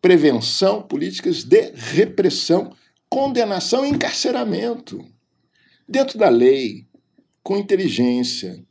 [0.00, 2.72] prevenção, políticas de repressão,
[3.08, 5.04] condenação e encarceramento.
[5.88, 6.86] dentro da lei,
[7.42, 8.62] com inteligência,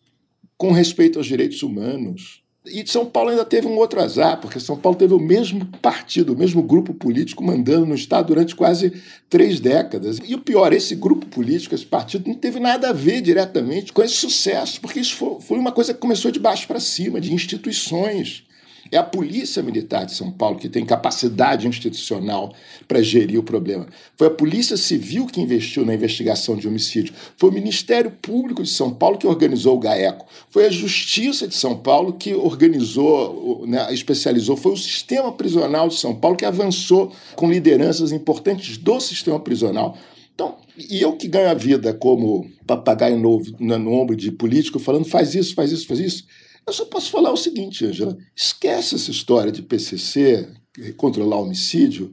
[0.56, 2.44] com respeito aos direitos humanos.
[2.64, 6.34] E São Paulo ainda teve um outro azar, porque São Paulo teve o mesmo partido,
[6.34, 8.94] o mesmo grupo político mandando no Estado durante quase
[9.30, 10.20] três décadas.
[10.24, 14.04] E o pior, esse grupo político, esse partido, não teve nada a ver diretamente com
[14.04, 18.44] esse sucesso, porque isso foi uma coisa que começou de baixo para cima, de instituições.
[18.92, 22.54] É a Polícia Militar de São Paulo que tem capacidade institucional
[22.88, 23.88] para gerir o problema.
[24.16, 27.14] Foi a Polícia Civil que investiu na investigação de homicídio.
[27.36, 30.26] Foi o Ministério Público de São Paulo que organizou o GAECO.
[30.50, 34.56] Foi a Justiça de São Paulo que organizou, né, especializou.
[34.56, 39.98] Foi o Sistema Prisional de São Paulo que avançou com lideranças importantes do sistema prisional.
[40.34, 45.06] Então, e eu que ganho a vida como papagaio novo no ombro de político, falando
[45.06, 46.26] faz isso, faz isso, faz isso
[46.68, 50.50] eu só posso falar o seguinte, Angela: esquece essa história de PCC,
[50.98, 52.12] controlar homicídio,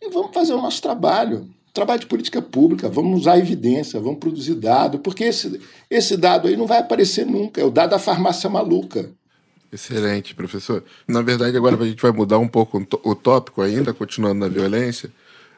[0.00, 1.48] e vamos fazer o nosso trabalho.
[1.72, 6.56] Trabalho de política pública, vamos usar evidência, vamos produzir dado, porque esse, esse dado aí
[6.56, 9.12] não vai aparecer nunca, é o dado da farmácia maluca.
[9.72, 10.82] Excelente, professor.
[11.06, 15.12] Na verdade, agora a gente vai mudar um pouco o tópico ainda, continuando na violência,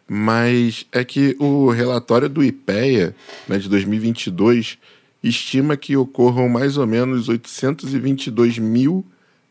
[0.06, 3.14] mas é que o relatório do IPEA,
[3.48, 4.76] né, de 2022,
[5.22, 9.04] estima que ocorram mais ou menos 822 mil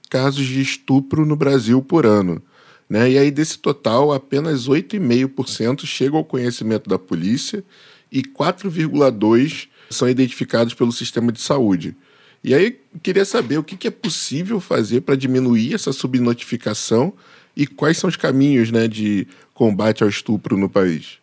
[0.10, 2.41] casos de estupro no Brasil por ano.
[2.89, 3.12] Né?
[3.12, 7.63] E aí, desse total, apenas 8,5% chegam ao conhecimento da polícia
[8.12, 11.95] e 4,2% são identificados pelo sistema de saúde.
[12.43, 17.13] E aí, queria saber o que é possível fazer para diminuir essa subnotificação
[17.55, 21.19] e quais são os caminhos né, de combate ao estupro no país.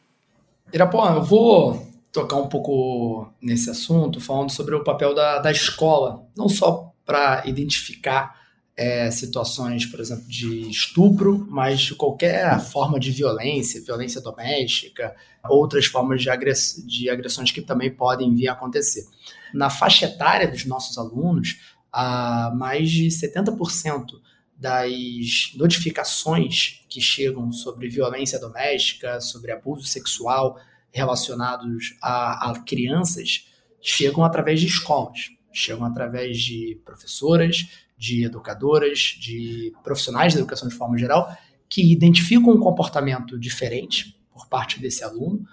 [0.72, 6.26] Irapuã, eu vou tocar um pouco nesse assunto, falando sobre o papel da, da escola,
[6.36, 8.38] não só para identificar
[8.76, 15.16] é, situações, por exemplo, de estupro, mas de qualquer forma de violência, violência doméstica,
[15.48, 19.04] outras formas de, agress de agressões que também podem vir a acontecer.
[19.52, 21.56] Na faixa etária dos nossos alunos,
[21.92, 24.12] a mais de 70%
[24.56, 30.58] das notificações que chegam sobre violência doméstica, sobre abuso sexual,
[30.92, 33.46] relacionados a, a crianças
[33.80, 40.74] chegam através de escolas, chegam através de professoras, de educadoras, de profissionais da educação de
[40.74, 41.36] forma geral,
[41.68, 45.44] que identificam um comportamento diferente por parte desse aluno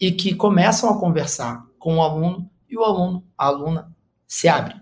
[0.00, 3.94] e que começam a conversar com o aluno e o aluno, a aluna,
[4.26, 4.74] se abre,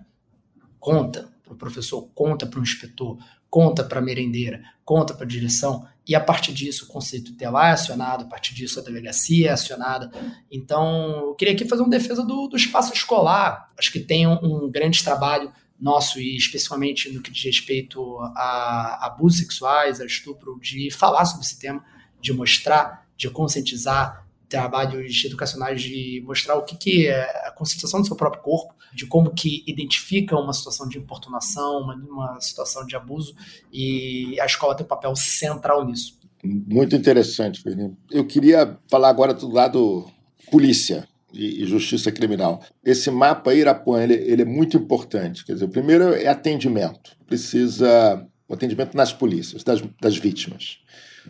[0.79, 3.19] conta para o professor, conta para o inspetor,
[3.51, 7.69] conta para a merendeira, conta para a direção, e a partir disso o conceito tutelar
[7.69, 10.11] é acionado, a partir disso a delegacia é acionada.
[10.51, 13.71] Então, eu queria aqui fazer uma defesa do, do espaço escolar.
[13.79, 19.07] Acho que tem um, um, grande trabalho nosso, e especialmente no que diz respeito a
[19.07, 21.85] abusos sexuais, a estupro, de falar sobre esse tema,
[22.21, 28.07] de mostrar, de conscientizar, trabalhos educacionais de mostrar o que, que é a conscientização do
[28.07, 32.97] seu próprio corpo, de como que identifica uma situação de importunação, uma, uma situação de
[32.97, 33.35] abuso,
[33.73, 36.19] e a escola tem um papel central nisso.
[36.43, 37.97] Muito interessante, Fernando.
[38.11, 40.07] Eu queria falar agora do lado
[40.51, 42.63] polícia e, justiça criminal.
[42.85, 45.45] Esse mapa Irapuã, ele, ele é muito importante.
[45.45, 47.17] Quer dizer, o primeiro é atendimento.
[47.27, 50.79] Precisa o atendimento nas polícias, das, das vítimas.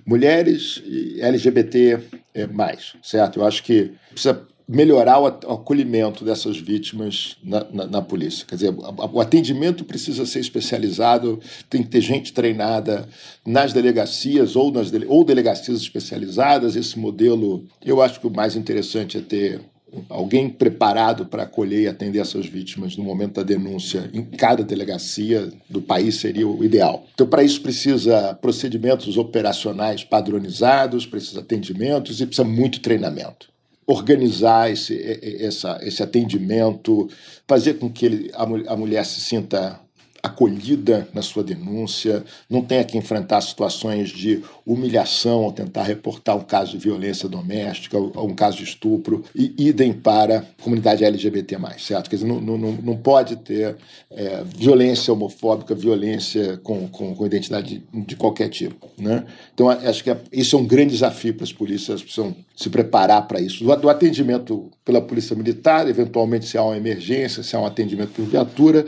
[0.06, 1.98] Mulheres e LGBT
[2.34, 3.40] é, mais, certo?
[3.40, 8.44] Eu acho que precisa melhorar o acolhimento dessas vítimas na, na, na, polícia.
[8.46, 13.08] Quer dizer, o atendimento precisa ser especializado, tem que ter gente treinada
[13.46, 16.76] nas delegacias ou, nas dele, ou delegacias especializadas.
[16.76, 19.62] Esse modelo, eu acho que o mais interessante é ter
[20.08, 25.50] alguém preparado para acolher e atender essas vítimas no momento da denúncia em cada delegacia
[25.68, 27.06] do país seria o ideal.
[27.14, 33.48] Então, para isso precisa procedimentos operacionais padronizados, precisa atendimentos e precisa muito treinamento
[33.90, 35.02] organizar esse,
[35.42, 37.08] essa, esse atendimento,
[37.46, 39.80] fazer com que ele, a, a mulher se sinta
[40.22, 46.42] acolhida na sua denúncia, não tenha que enfrentar situações de humilhação ao tentar reportar um
[46.42, 52.10] caso de violência doméstica um caso de estupro, e idem para a comunidade LGBT+, certo?
[52.10, 53.76] Quer dizer, não, não, não pode ter
[54.10, 59.24] é, violência homofóbica, violência com, com, com identidade de, de, qualquer tipo, né?
[59.54, 62.68] Então, acho que é, isso é um grande desafio para as polícias, elas precisam se
[62.68, 63.64] preparar para isso.
[63.64, 68.10] Do, do atendimento pela polícia militar, eventualmente se há uma emergência, se há um atendimento
[68.10, 68.84] por viatura,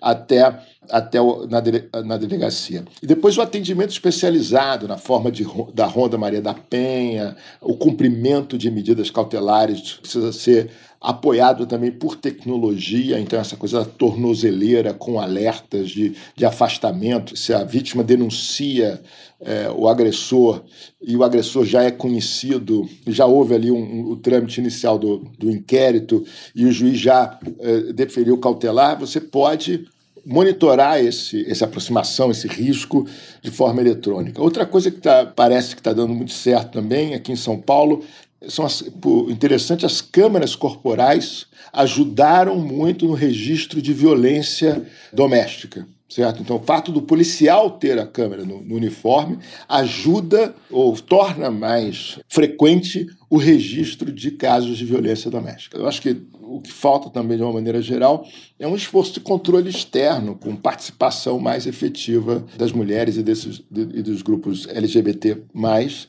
[0.00, 0.60] até
[0.90, 2.84] até o, na, dele, na delegacia.
[3.02, 8.56] E depois o atendimento especializado na forma de, da Ronda Maria da Penha, o cumprimento
[8.56, 10.70] de medidas cautelares precisa ser
[11.04, 17.52] apoiado também por tecnologia, então essa coisa da tornozeleira com alertas de, de afastamento, se
[17.52, 19.02] a vítima denuncia
[19.38, 20.62] é, o agressor
[21.02, 25.18] e o agressor já é conhecido, já houve ali um, um, o trâmite inicial do,
[25.38, 29.86] do inquérito e o juiz já é, deferiu cautelar, você pode
[30.24, 33.06] monitorar esse, essa aproximação, esse risco
[33.42, 34.40] de forma eletrônica.
[34.40, 38.04] Outra coisa que tá, parece que está dando muito certo também aqui em São Paulo
[38.48, 38.84] são as,
[39.28, 45.86] interessante, as câmeras corporais ajudaram muito no registro de violência doméstica.
[46.06, 46.42] Certo?
[46.42, 52.20] Então, o fato do policial ter a câmera no, no uniforme ajuda ou torna mais
[52.28, 55.76] frequente o registro de casos de violência doméstica.
[55.76, 56.16] Eu acho que
[56.54, 58.26] o que falta também, de uma maneira geral,
[58.60, 63.82] é um esforço de controle externo, com participação mais efetiva das mulheres e, desses, de,
[63.82, 65.38] e dos grupos LGBT,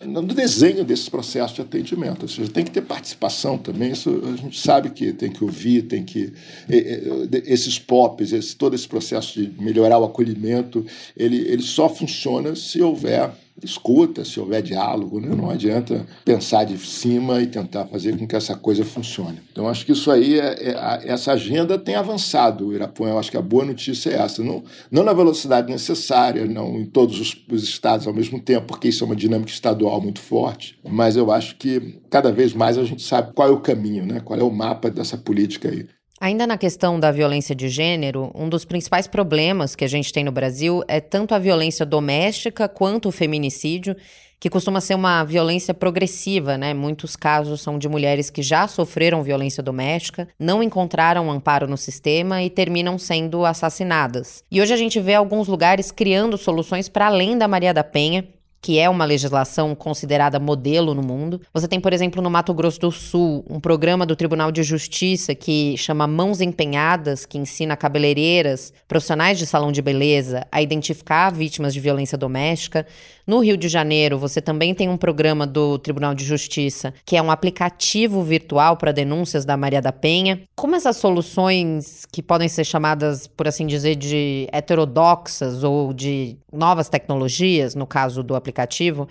[0.06, 2.24] no desenho desses processos de atendimento.
[2.24, 5.84] Ou seja, tem que ter participação também, isso a gente sabe que tem que ouvir,
[5.84, 6.32] tem que.
[7.46, 10.86] Esses POPs, esse, todo esse processo de melhorar o acolhimento,
[11.18, 13.32] ele, ele só funciona se houver
[13.64, 15.30] escuta, se houver diálogo, né?
[15.34, 19.42] não adianta pensar de cima e tentar fazer com que essa coisa funcione.
[19.52, 23.10] Então, acho que isso aí, é, é, essa agenda tem avançado, Irapuã.
[23.10, 24.44] Eu acho que a boa notícia é essa.
[24.44, 28.90] Não, não na velocidade necessária, não em todos os, os estados ao mesmo tempo, porque
[28.90, 32.84] isso é uma dinâmica estadual muito forte, mas eu acho que cada vez mais a
[32.84, 34.20] gente sabe qual é o caminho, né?
[34.20, 35.88] qual é o mapa dessa política aí.
[36.20, 40.24] Ainda na questão da violência de gênero, um dos principais problemas que a gente tem
[40.24, 43.96] no Brasil é tanto a violência doméstica quanto o feminicídio,
[44.40, 46.74] que costuma ser uma violência progressiva, né?
[46.74, 52.42] Muitos casos são de mulheres que já sofreram violência doméstica, não encontraram amparo no sistema
[52.44, 54.42] e terminam sendo assassinadas.
[54.50, 58.26] E hoje a gente vê alguns lugares criando soluções para além da Maria da Penha,
[58.66, 61.40] que é uma legislação considerada modelo no mundo.
[61.54, 65.36] Você tem, por exemplo, no Mato Grosso do Sul, um programa do Tribunal de Justiça
[65.36, 71.76] que chama Mãos Empenhadas, que ensina cabeleireiras, profissionais de salão de beleza a identificar vítimas
[71.76, 72.88] de violência doméstica.
[73.28, 77.22] No Rio de Janeiro, você também tem um programa do Tribunal de Justiça, que é
[77.22, 80.44] um aplicativo virtual para denúncias da Maria da Penha.
[80.56, 86.88] Como essas soluções que podem ser chamadas, por assim dizer, de heterodoxas ou de novas
[86.88, 89.08] tecnologias, no caso do aplicativo,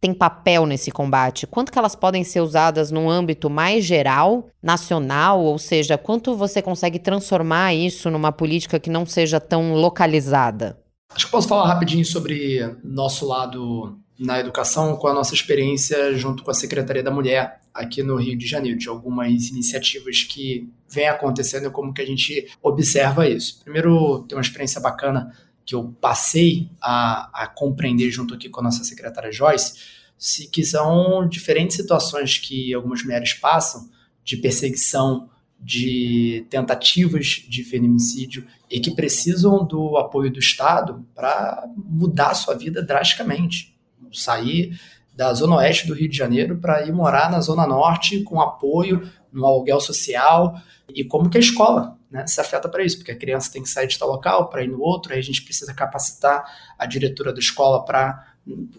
[0.00, 1.44] tem papel nesse combate?
[1.44, 6.62] Quanto que elas podem ser usadas num âmbito mais geral, nacional, ou seja, quanto você
[6.62, 10.78] consegue transformar isso numa política que não seja tão localizada?
[11.14, 16.42] Acho que posso falar rapidinho sobre nosso lado na educação com a nossa experiência junto
[16.42, 21.08] com a Secretaria da Mulher aqui no Rio de Janeiro, de algumas iniciativas que vêm
[21.08, 23.60] acontecendo como que a gente observa isso.
[23.62, 25.32] Primeiro, tem uma experiência bacana
[25.64, 29.74] que eu passei a, a compreender junto aqui com a nossa secretária Joyce,
[30.16, 33.88] se, que são diferentes situações que algumas mulheres passam
[34.24, 42.34] de perseguição, de tentativas de feminicídio e que precisam do apoio do Estado para mudar
[42.34, 43.76] sua vida drasticamente.
[44.12, 44.78] Sair
[45.12, 49.10] da zona oeste do Rio de Janeiro para ir morar na zona norte com apoio
[49.32, 50.54] no aluguel social
[50.94, 53.68] e como que a escola né, se afeta para isso, porque a criança tem que
[53.68, 56.44] sair de tal local para ir no outro, aí a gente precisa capacitar
[56.78, 58.32] a diretora da escola para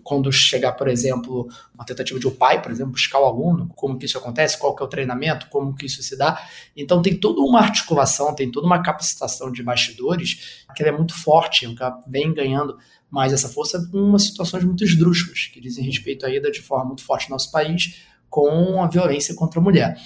[0.04, 3.98] quando chegar, por exemplo, uma tentativa de o pai, por exemplo, buscar o aluno, como
[3.98, 6.42] que isso acontece, qual que é o treinamento, como que isso se dá.
[6.76, 11.68] Então tem toda uma articulação, tem toda uma capacitação de bastidores que é muito forte,
[12.08, 12.78] vem ganhando
[13.10, 17.04] mais essa força em umas situações muito esdrúxulas, que dizem respeito ainda de forma muito
[17.04, 20.00] forte no nosso país com a violência contra a mulher.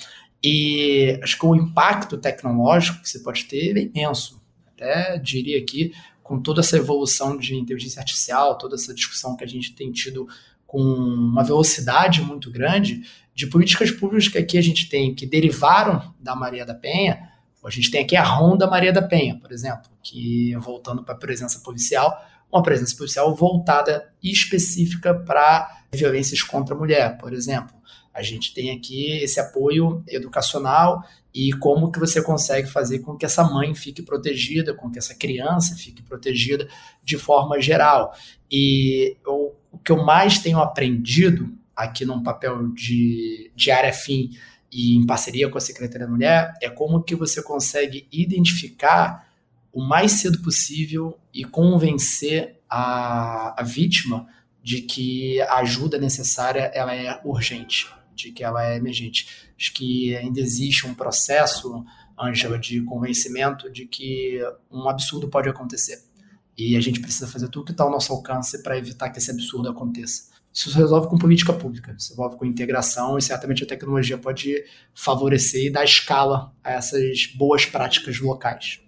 [0.43, 4.41] E acho que o impacto tecnológico que você pode ter é imenso.
[4.74, 5.93] Até diria aqui
[6.24, 10.28] com toda essa evolução de inteligência artificial, toda essa discussão que a gente tem tido
[10.65, 13.03] com uma velocidade muito grande,
[13.36, 17.30] de políticas públicas que aqui a gente tem que derivaram da Maria da Penha,
[17.63, 21.17] a gente tem aqui a Ronda Maria da Penha, por exemplo, que voltando para a
[21.17, 22.13] presença policial,
[22.51, 27.74] uma presença policial voltada específica para violências contra a mulher, por exemplo.
[28.13, 31.03] A gente tem aqui esse apoio educacional
[31.34, 35.15] e como que você consegue fazer com que essa mãe fique protegida, com que essa
[35.15, 36.67] criança fique protegida
[37.03, 38.13] de forma geral.
[38.51, 44.29] E eu, o que eu mais tenho aprendido aqui num papel de, de área fim
[44.71, 49.27] e em parceria com a Secretaria da Mulher é como que você consegue identificar
[49.71, 54.27] o mais cedo possível e convencer a, a vítima
[54.61, 59.49] de que a ajuda necessária ela é urgente de que ela é emergente.
[59.57, 61.84] Acho que ainda existe um processo,
[62.20, 64.39] Ângela, de convencimento de que
[64.72, 66.03] um absurdo pode acontecer.
[66.57, 69.32] E a gente precisa fazer tudo que está ao nosso alcance para evitar que esse
[69.32, 70.32] absurdo aconteça.
[70.53, 74.64] Isso se resolve com política pública, se resolve com integração e certamente a tecnologia pode
[74.93, 78.80] favorecer e dar escala a essas boas práticas locais.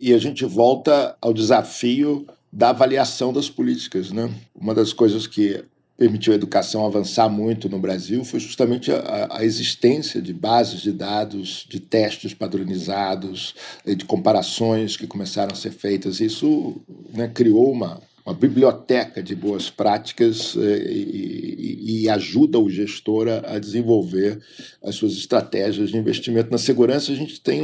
[0.00, 4.10] E a gente volta ao desafio da avaliação das políticas.
[4.10, 4.32] Né?
[4.54, 5.62] Uma das coisas que
[5.96, 10.92] permitiu a educação avançar muito no Brasil foi justamente a, a, existência de bases de
[10.92, 16.20] dados, de testes padronizados, de comparações que começaram a ser feitas.
[16.20, 16.80] Isso
[17.14, 23.58] né, criou uma, uma biblioteca de boas práticas eh, e, e, ajuda o gestor a,
[23.58, 24.38] desenvolver
[24.82, 27.12] as suas estratégias de investimento na segurança.
[27.12, 27.62] A gente tem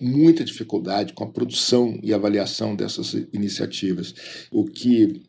[0.00, 4.14] muita dificuldade com a produção e avaliação dessas iniciativas,
[4.50, 5.20] o que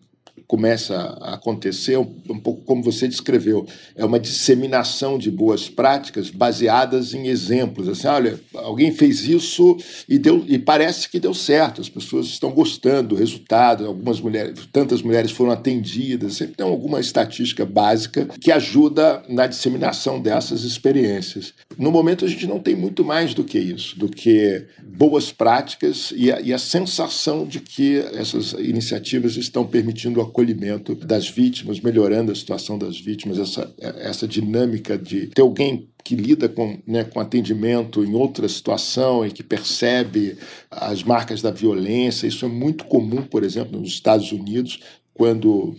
[0.50, 7.14] começa a acontecer, um pouco como você descreveu, é uma disseminação de boas práticas baseadas
[7.14, 7.88] em exemplos.
[7.88, 9.78] Assim, olha, alguém fez isso
[10.10, 11.80] e deu e parece que deu certo.
[11.80, 13.86] As pessoas estão gostando do resultado.
[13.86, 16.38] Algumas mulheres, tantas mulheres foram atendidas.
[16.38, 21.54] Sempre tem alguma estatística básica que ajuda na disseminação dessas experiências.
[21.78, 26.12] No momento a gente não tem muito mais do que isso, do que boas práticas
[26.16, 31.82] e a, e a sensação de que essas iniciativas estão permitindo a acolhimento das vítimas,
[31.82, 37.04] melhorando a situação das vítimas, essa, essa dinâmica de ter alguém que lida com, né,
[37.04, 40.38] com atendimento em outra situação e que percebe
[40.72, 42.26] as marcas da violência.
[42.26, 44.80] Isso é muito comum, por exemplo, nos Estados Unidos,
[45.14, 45.76] quando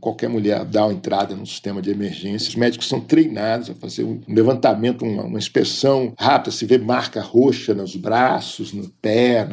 [0.00, 2.48] qualquer mulher dá uma entrada no sistema de emergência.
[2.48, 7.20] Os médicos são treinados a fazer um levantamento, uma, uma inspeção rápida, se vê marca
[7.20, 9.46] roxa nos braços, no pé,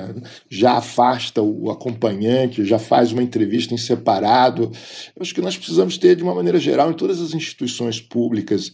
[0.49, 4.72] já afasta o acompanhante, já faz uma entrevista em separado.
[5.15, 8.72] Eu acho que nós precisamos ter, de uma maneira geral, em todas as instituições públicas,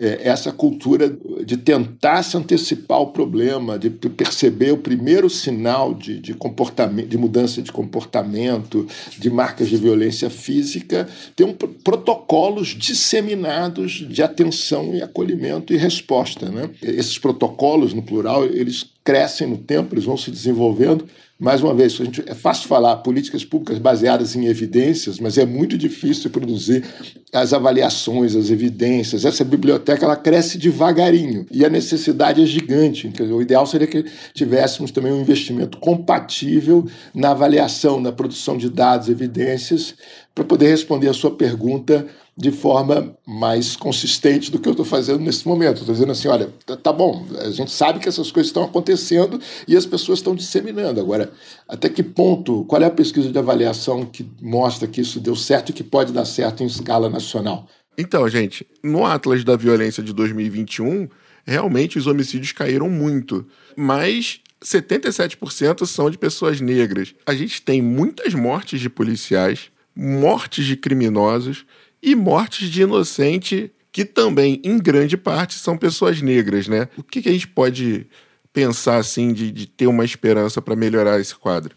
[0.00, 6.20] é, essa cultura de tentar se antecipar o problema, de perceber o primeiro sinal de,
[6.20, 8.86] de comportamento, de mudança de comportamento,
[9.18, 16.48] de marcas de violência física, ter um, protocolos disseminados de atenção e acolhimento e resposta.
[16.48, 16.70] Né?
[16.82, 21.06] Esses protocolos, no plural, eles crescem no tempo, eles vão se desenvolvendo
[21.40, 25.46] mais uma vez, a gente, é fácil falar políticas públicas baseadas em evidências, mas é
[25.46, 26.84] muito difícil produzir
[27.32, 29.24] as avaliações, as evidências.
[29.24, 33.08] Essa biblioteca ela cresce devagarinho e a necessidade é gigante.
[33.08, 34.04] Dizer, o ideal seria que
[34.34, 36.84] tivéssemos também um investimento compatível
[37.14, 39.94] na avaliação, na produção de dados, evidências,
[40.34, 42.04] para poder responder a sua pergunta
[42.38, 45.80] de forma mais consistente do que eu estou fazendo nesse momento.
[45.80, 49.40] Estou dizendo assim, olha, tá, tá, bom, a gente sabe que essas coisas estão acontecendo
[49.66, 51.00] e as pessoas estão disseminando.
[51.00, 51.32] Agora,
[51.68, 55.70] até que ponto, qual é a pesquisa de avaliação que mostra que isso deu certo
[55.70, 57.68] e que pode dar certo em escala nacional?
[57.98, 61.08] Então, gente, no Atlas da Violência de 2021,
[61.44, 63.44] realmente os homicídios caíram muito,
[63.76, 67.16] mas 77% são de pessoas negras.
[67.26, 71.66] A gente tem muitas mortes de policiais, mortes de criminosos
[72.02, 76.88] e mortes de inocente, que também, em grande parte, são pessoas negras, né?
[76.96, 78.06] O que, que a gente pode
[78.52, 81.76] pensar, assim, de, de ter uma esperança para melhorar esse quadro?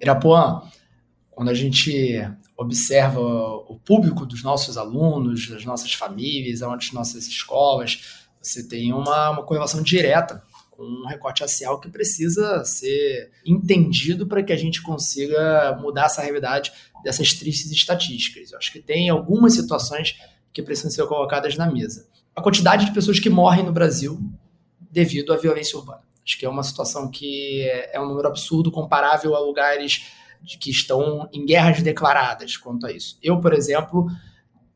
[0.00, 0.62] Irapuã,
[1.30, 2.26] quando a gente
[2.56, 9.30] observa o público dos nossos alunos, das nossas famílias, das nossas escolas, você tem uma,
[9.30, 10.42] uma correlação direta
[10.80, 16.22] com um recorte racial que precisa ser entendido para que a gente consiga mudar essa
[16.22, 16.72] realidade
[17.04, 18.50] dessas tristes estatísticas.
[18.50, 20.18] Eu acho que tem algumas situações
[20.50, 22.08] que precisam ser colocadas na mesa.
[22.34, 24.18] A quantidade de pessoas que morrem no Brasil
[24.90, 26.00] devido à violência urbana.
[26.24, 27.60] Acho que é uma situação que
[27.92, 30.06] é um número absurdo comparável a lugares
[30.58, 33.18] que estão em guerras declaradas quanto a isso.
[33.22, 34.06] Eu, por exemplo,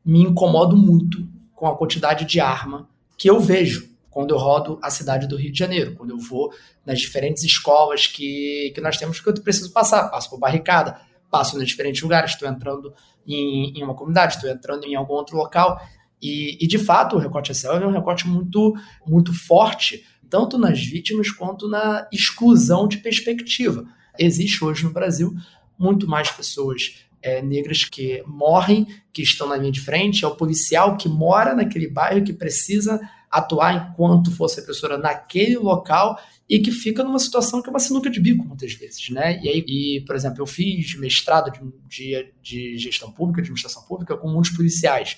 [0.05, 2.87] me incomodo muito com a quantidade de arma
[3.17, 6.49] que eu vejo quando eu rodo a cidade do Rio de Janeiro, quando eu vou
[6.85, 10.97] nas diferentes escolas que, que nós temos que eu preciso passar, passo por barricada,
[11.29, 12.93] passo nos diferentes lugares, estou entrando
[13.27, 15.81] em, em uma comunidade, estou entrando em algum outro local.
[16.21, 18.73] E, e de fato, o recorte racial é um recorte muito,
[19.05, 23.83] muito forte, tanto nas vítimas quanto na exclusão de perspectiva.
[24.17, 25.35] Existe hoje no Brasil
[25.77, 30.37] muito mais pessoas é, negras que morrem, que estão na linha de frente, é o
[30.37, 32.97] policial que mora naquele bairro, que precisa
[33.37, 36.17] atuar enquanto fosse a pessoa naquele local
[36.47, 39.39] e que fica numa situação que é uma sinuca de bico muitas vezes, né?
[39.43, 43.83] E aí, e, por exemplo, eu fiz mestrado de, de, de gestão pública, de administração
[43.83, 45.17] pública com muitos policiais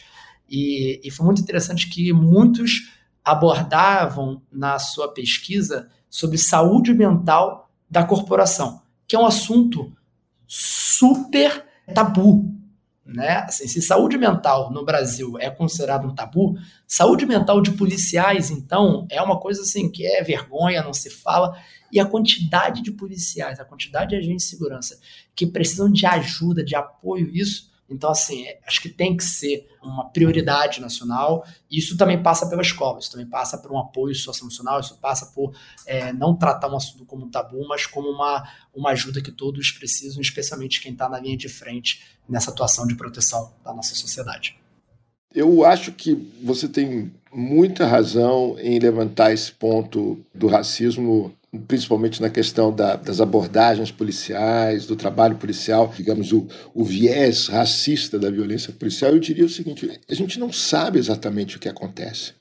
[0.50, 2.92] e, e foi muito interessante que muitos
[3.24, 9.94] abordavam na sua pesquisa sobre saúde mental da corporação, que é um assunto
[10.48, 12.57] super tabu
[13.08, 13.46] né?
[13.48, 19.08] Assim, se saúde mental no Brasil é considerado um tabu, saúde mental de policiais, então,
[19.10, 21.58] é uma coisa assim que é vergonha, não se fala.
[21.92, 25.00] E a quantidade de policiais, a quantidade de agentes de segurança
[25.34, 29.68] que precisam de ajuda, de apoio, isso então, assim, é, acho que tem que ser
[29.82, 31.46] uma prioridade nacional.
[31.72, 35.56] Isso também passa pela escola, isso também passa por um apoio socioemocional, isso passa por
[35.86, 39.72] é, não tratar um assunto como um tabu, mas como uma, uma ajuda que todos
[39.72, 44.60] precisam, especialmente quem está na linha de frente nessa atuação de proteção da nossa sociedade.
[45.38, 51.32] Eu acho que você tem muita razão em levantar esse ponto do racismo
[51.68, 58.18] principalmente na questão da, das abordagens policiais, do trabalho policial, digamos, o, o viés racista
[58.18, 62.34] da violência policial, eu diria o seguinte: a gente não sabe exatamente o que acontece.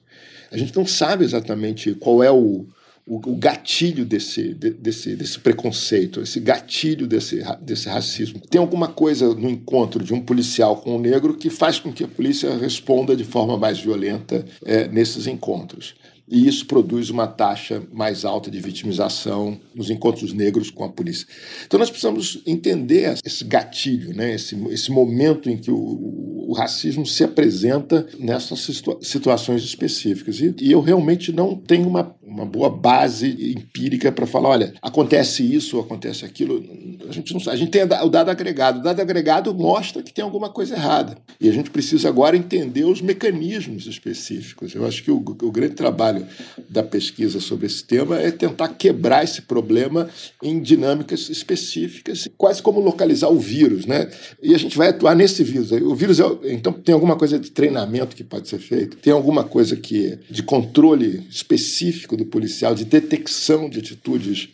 [0.51, 2.66] A gente não sabe exatamente qual é o,
[3.07, 8.40] o, o gatilho desse, de, desse, desse preconceito, esse gatilho desse, desse racismo.
[8.50, 12.02] Tem alguma coisa no encontro de um policial com um negro que faz com que
[12.02, 15.94] a polícia responda de forma mais violenta é, nesses encontros
[16.29, 21.27] e isso produz uma taxa mais alta de vitimização nos encontros negros com a polícia.
[21.66, 24.35] Então nós precisamos entender esse gatilho, né?
[24.35, 30.41] esse, esse momento em que o, o racismo se apresenta nessas situa situações específicas.
[30.41, 35.43] E, e, eu realmente não tenho uma, uma boa base empírica para falar, olha, acontece
[35.43, 36.64] isso, acontece aquilo.
[37.09, 37.57] A gente não sabe.
[37.57, 38.79] A gente tem o dado agregado.
[38.79, 41.18] O dado agregado mostra que tem alguma coisa errada.
[41.41, 44.74] E a gente precisa agora entender os mecanismos específicos.
[44.74, 46.26] Eu acho que o, o grande trabalho trabalho
[46.68, 50.08] da pesquisa sobre esse tema é tentar quebrar esse problema
[50.42, 54.10] em dinâmicas específicas, quase como localizar o vírus, né?
[54.42, 55.70] E a gente vai atuar nesse vírus.
[55.72, 59.44] O vírus, é, então, tem alguma coisa de treinamento que pode ser feito, tem alguma
[59.44, 64.48] coisa que de controle específico do policial, de detecção de atitudes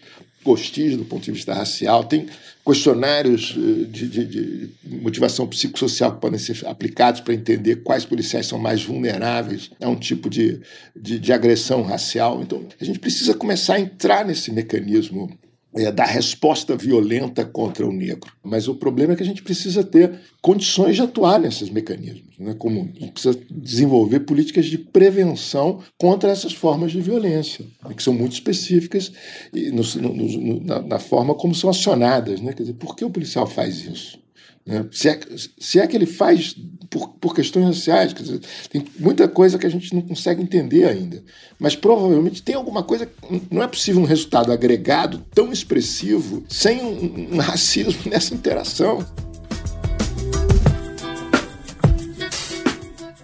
[0.45, 2.27] hostis do ponto de vista racial, tem
[2.65, 4.71] questionários eh, de, de, de,
[5.01, 9.97] motivação psicossocial que podem ser aplicados para entender quais policiais são mais vulneráveis a um
[9.97, 10.61] tipo de,
[10.95, 12.41] de, de agressão racial.
[12.43, 15.37] Então, a gente precisa começar a entrar nesse mecanismo
[15.75, 18.31] é, da resposta violenta contra o negro.
[18.43, 22.39] Mas o problema é que a gente precisa ter condições de atuar nesses mecanismos.
[22.39, 22.55] Né?
[22.59, 27.95] Como a gente precisa desenvolver políticas de prevenção contra essas formas de violência, né?
[27.95, 29.13] que são muito específicas
[29.53, 32.41] no, no, no, na, na, forma como são acionadas.
[32.41, 32.53] Né?
[32.53, 34.22] Quer dizer, por que o policial faz isso?
[34.65, 34.87] Né?
[34.93, 35.21] Se, é,
[35.59, 36.55] se é que ele faz
[36.89, 38.41] por, por questões raciais, quer dizer,
[38.71, 41.23] tem muita coisa que a gente não consegue entender ainda.
[41.59, 43.09] Mas provavelmente tem alguma coisa.
[43.51, 49.05] Não é possível um resultado agregado tão expressivo sem um, um racismo nessa interação.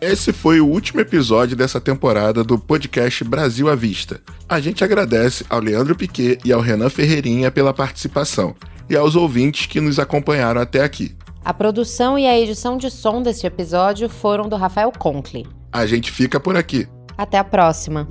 [0.00, 4.20] Esse foi o último episódio dessa temporada do podcast Brasil à Vista.
[4.48, 8.54] A gente agradece ao Leandro Piquet e ao Renan Ferreirinha pela participação
[8.88, 11.17] e aos ouvintes que nos acompanharam até aqui.
[11.48, 15.46] A produção e a edição de som deste episódio foram do Rafael Conkle.
[15.72, 16.86] A gente fica por aqui.
[17.16, 18.06] Até a próxima.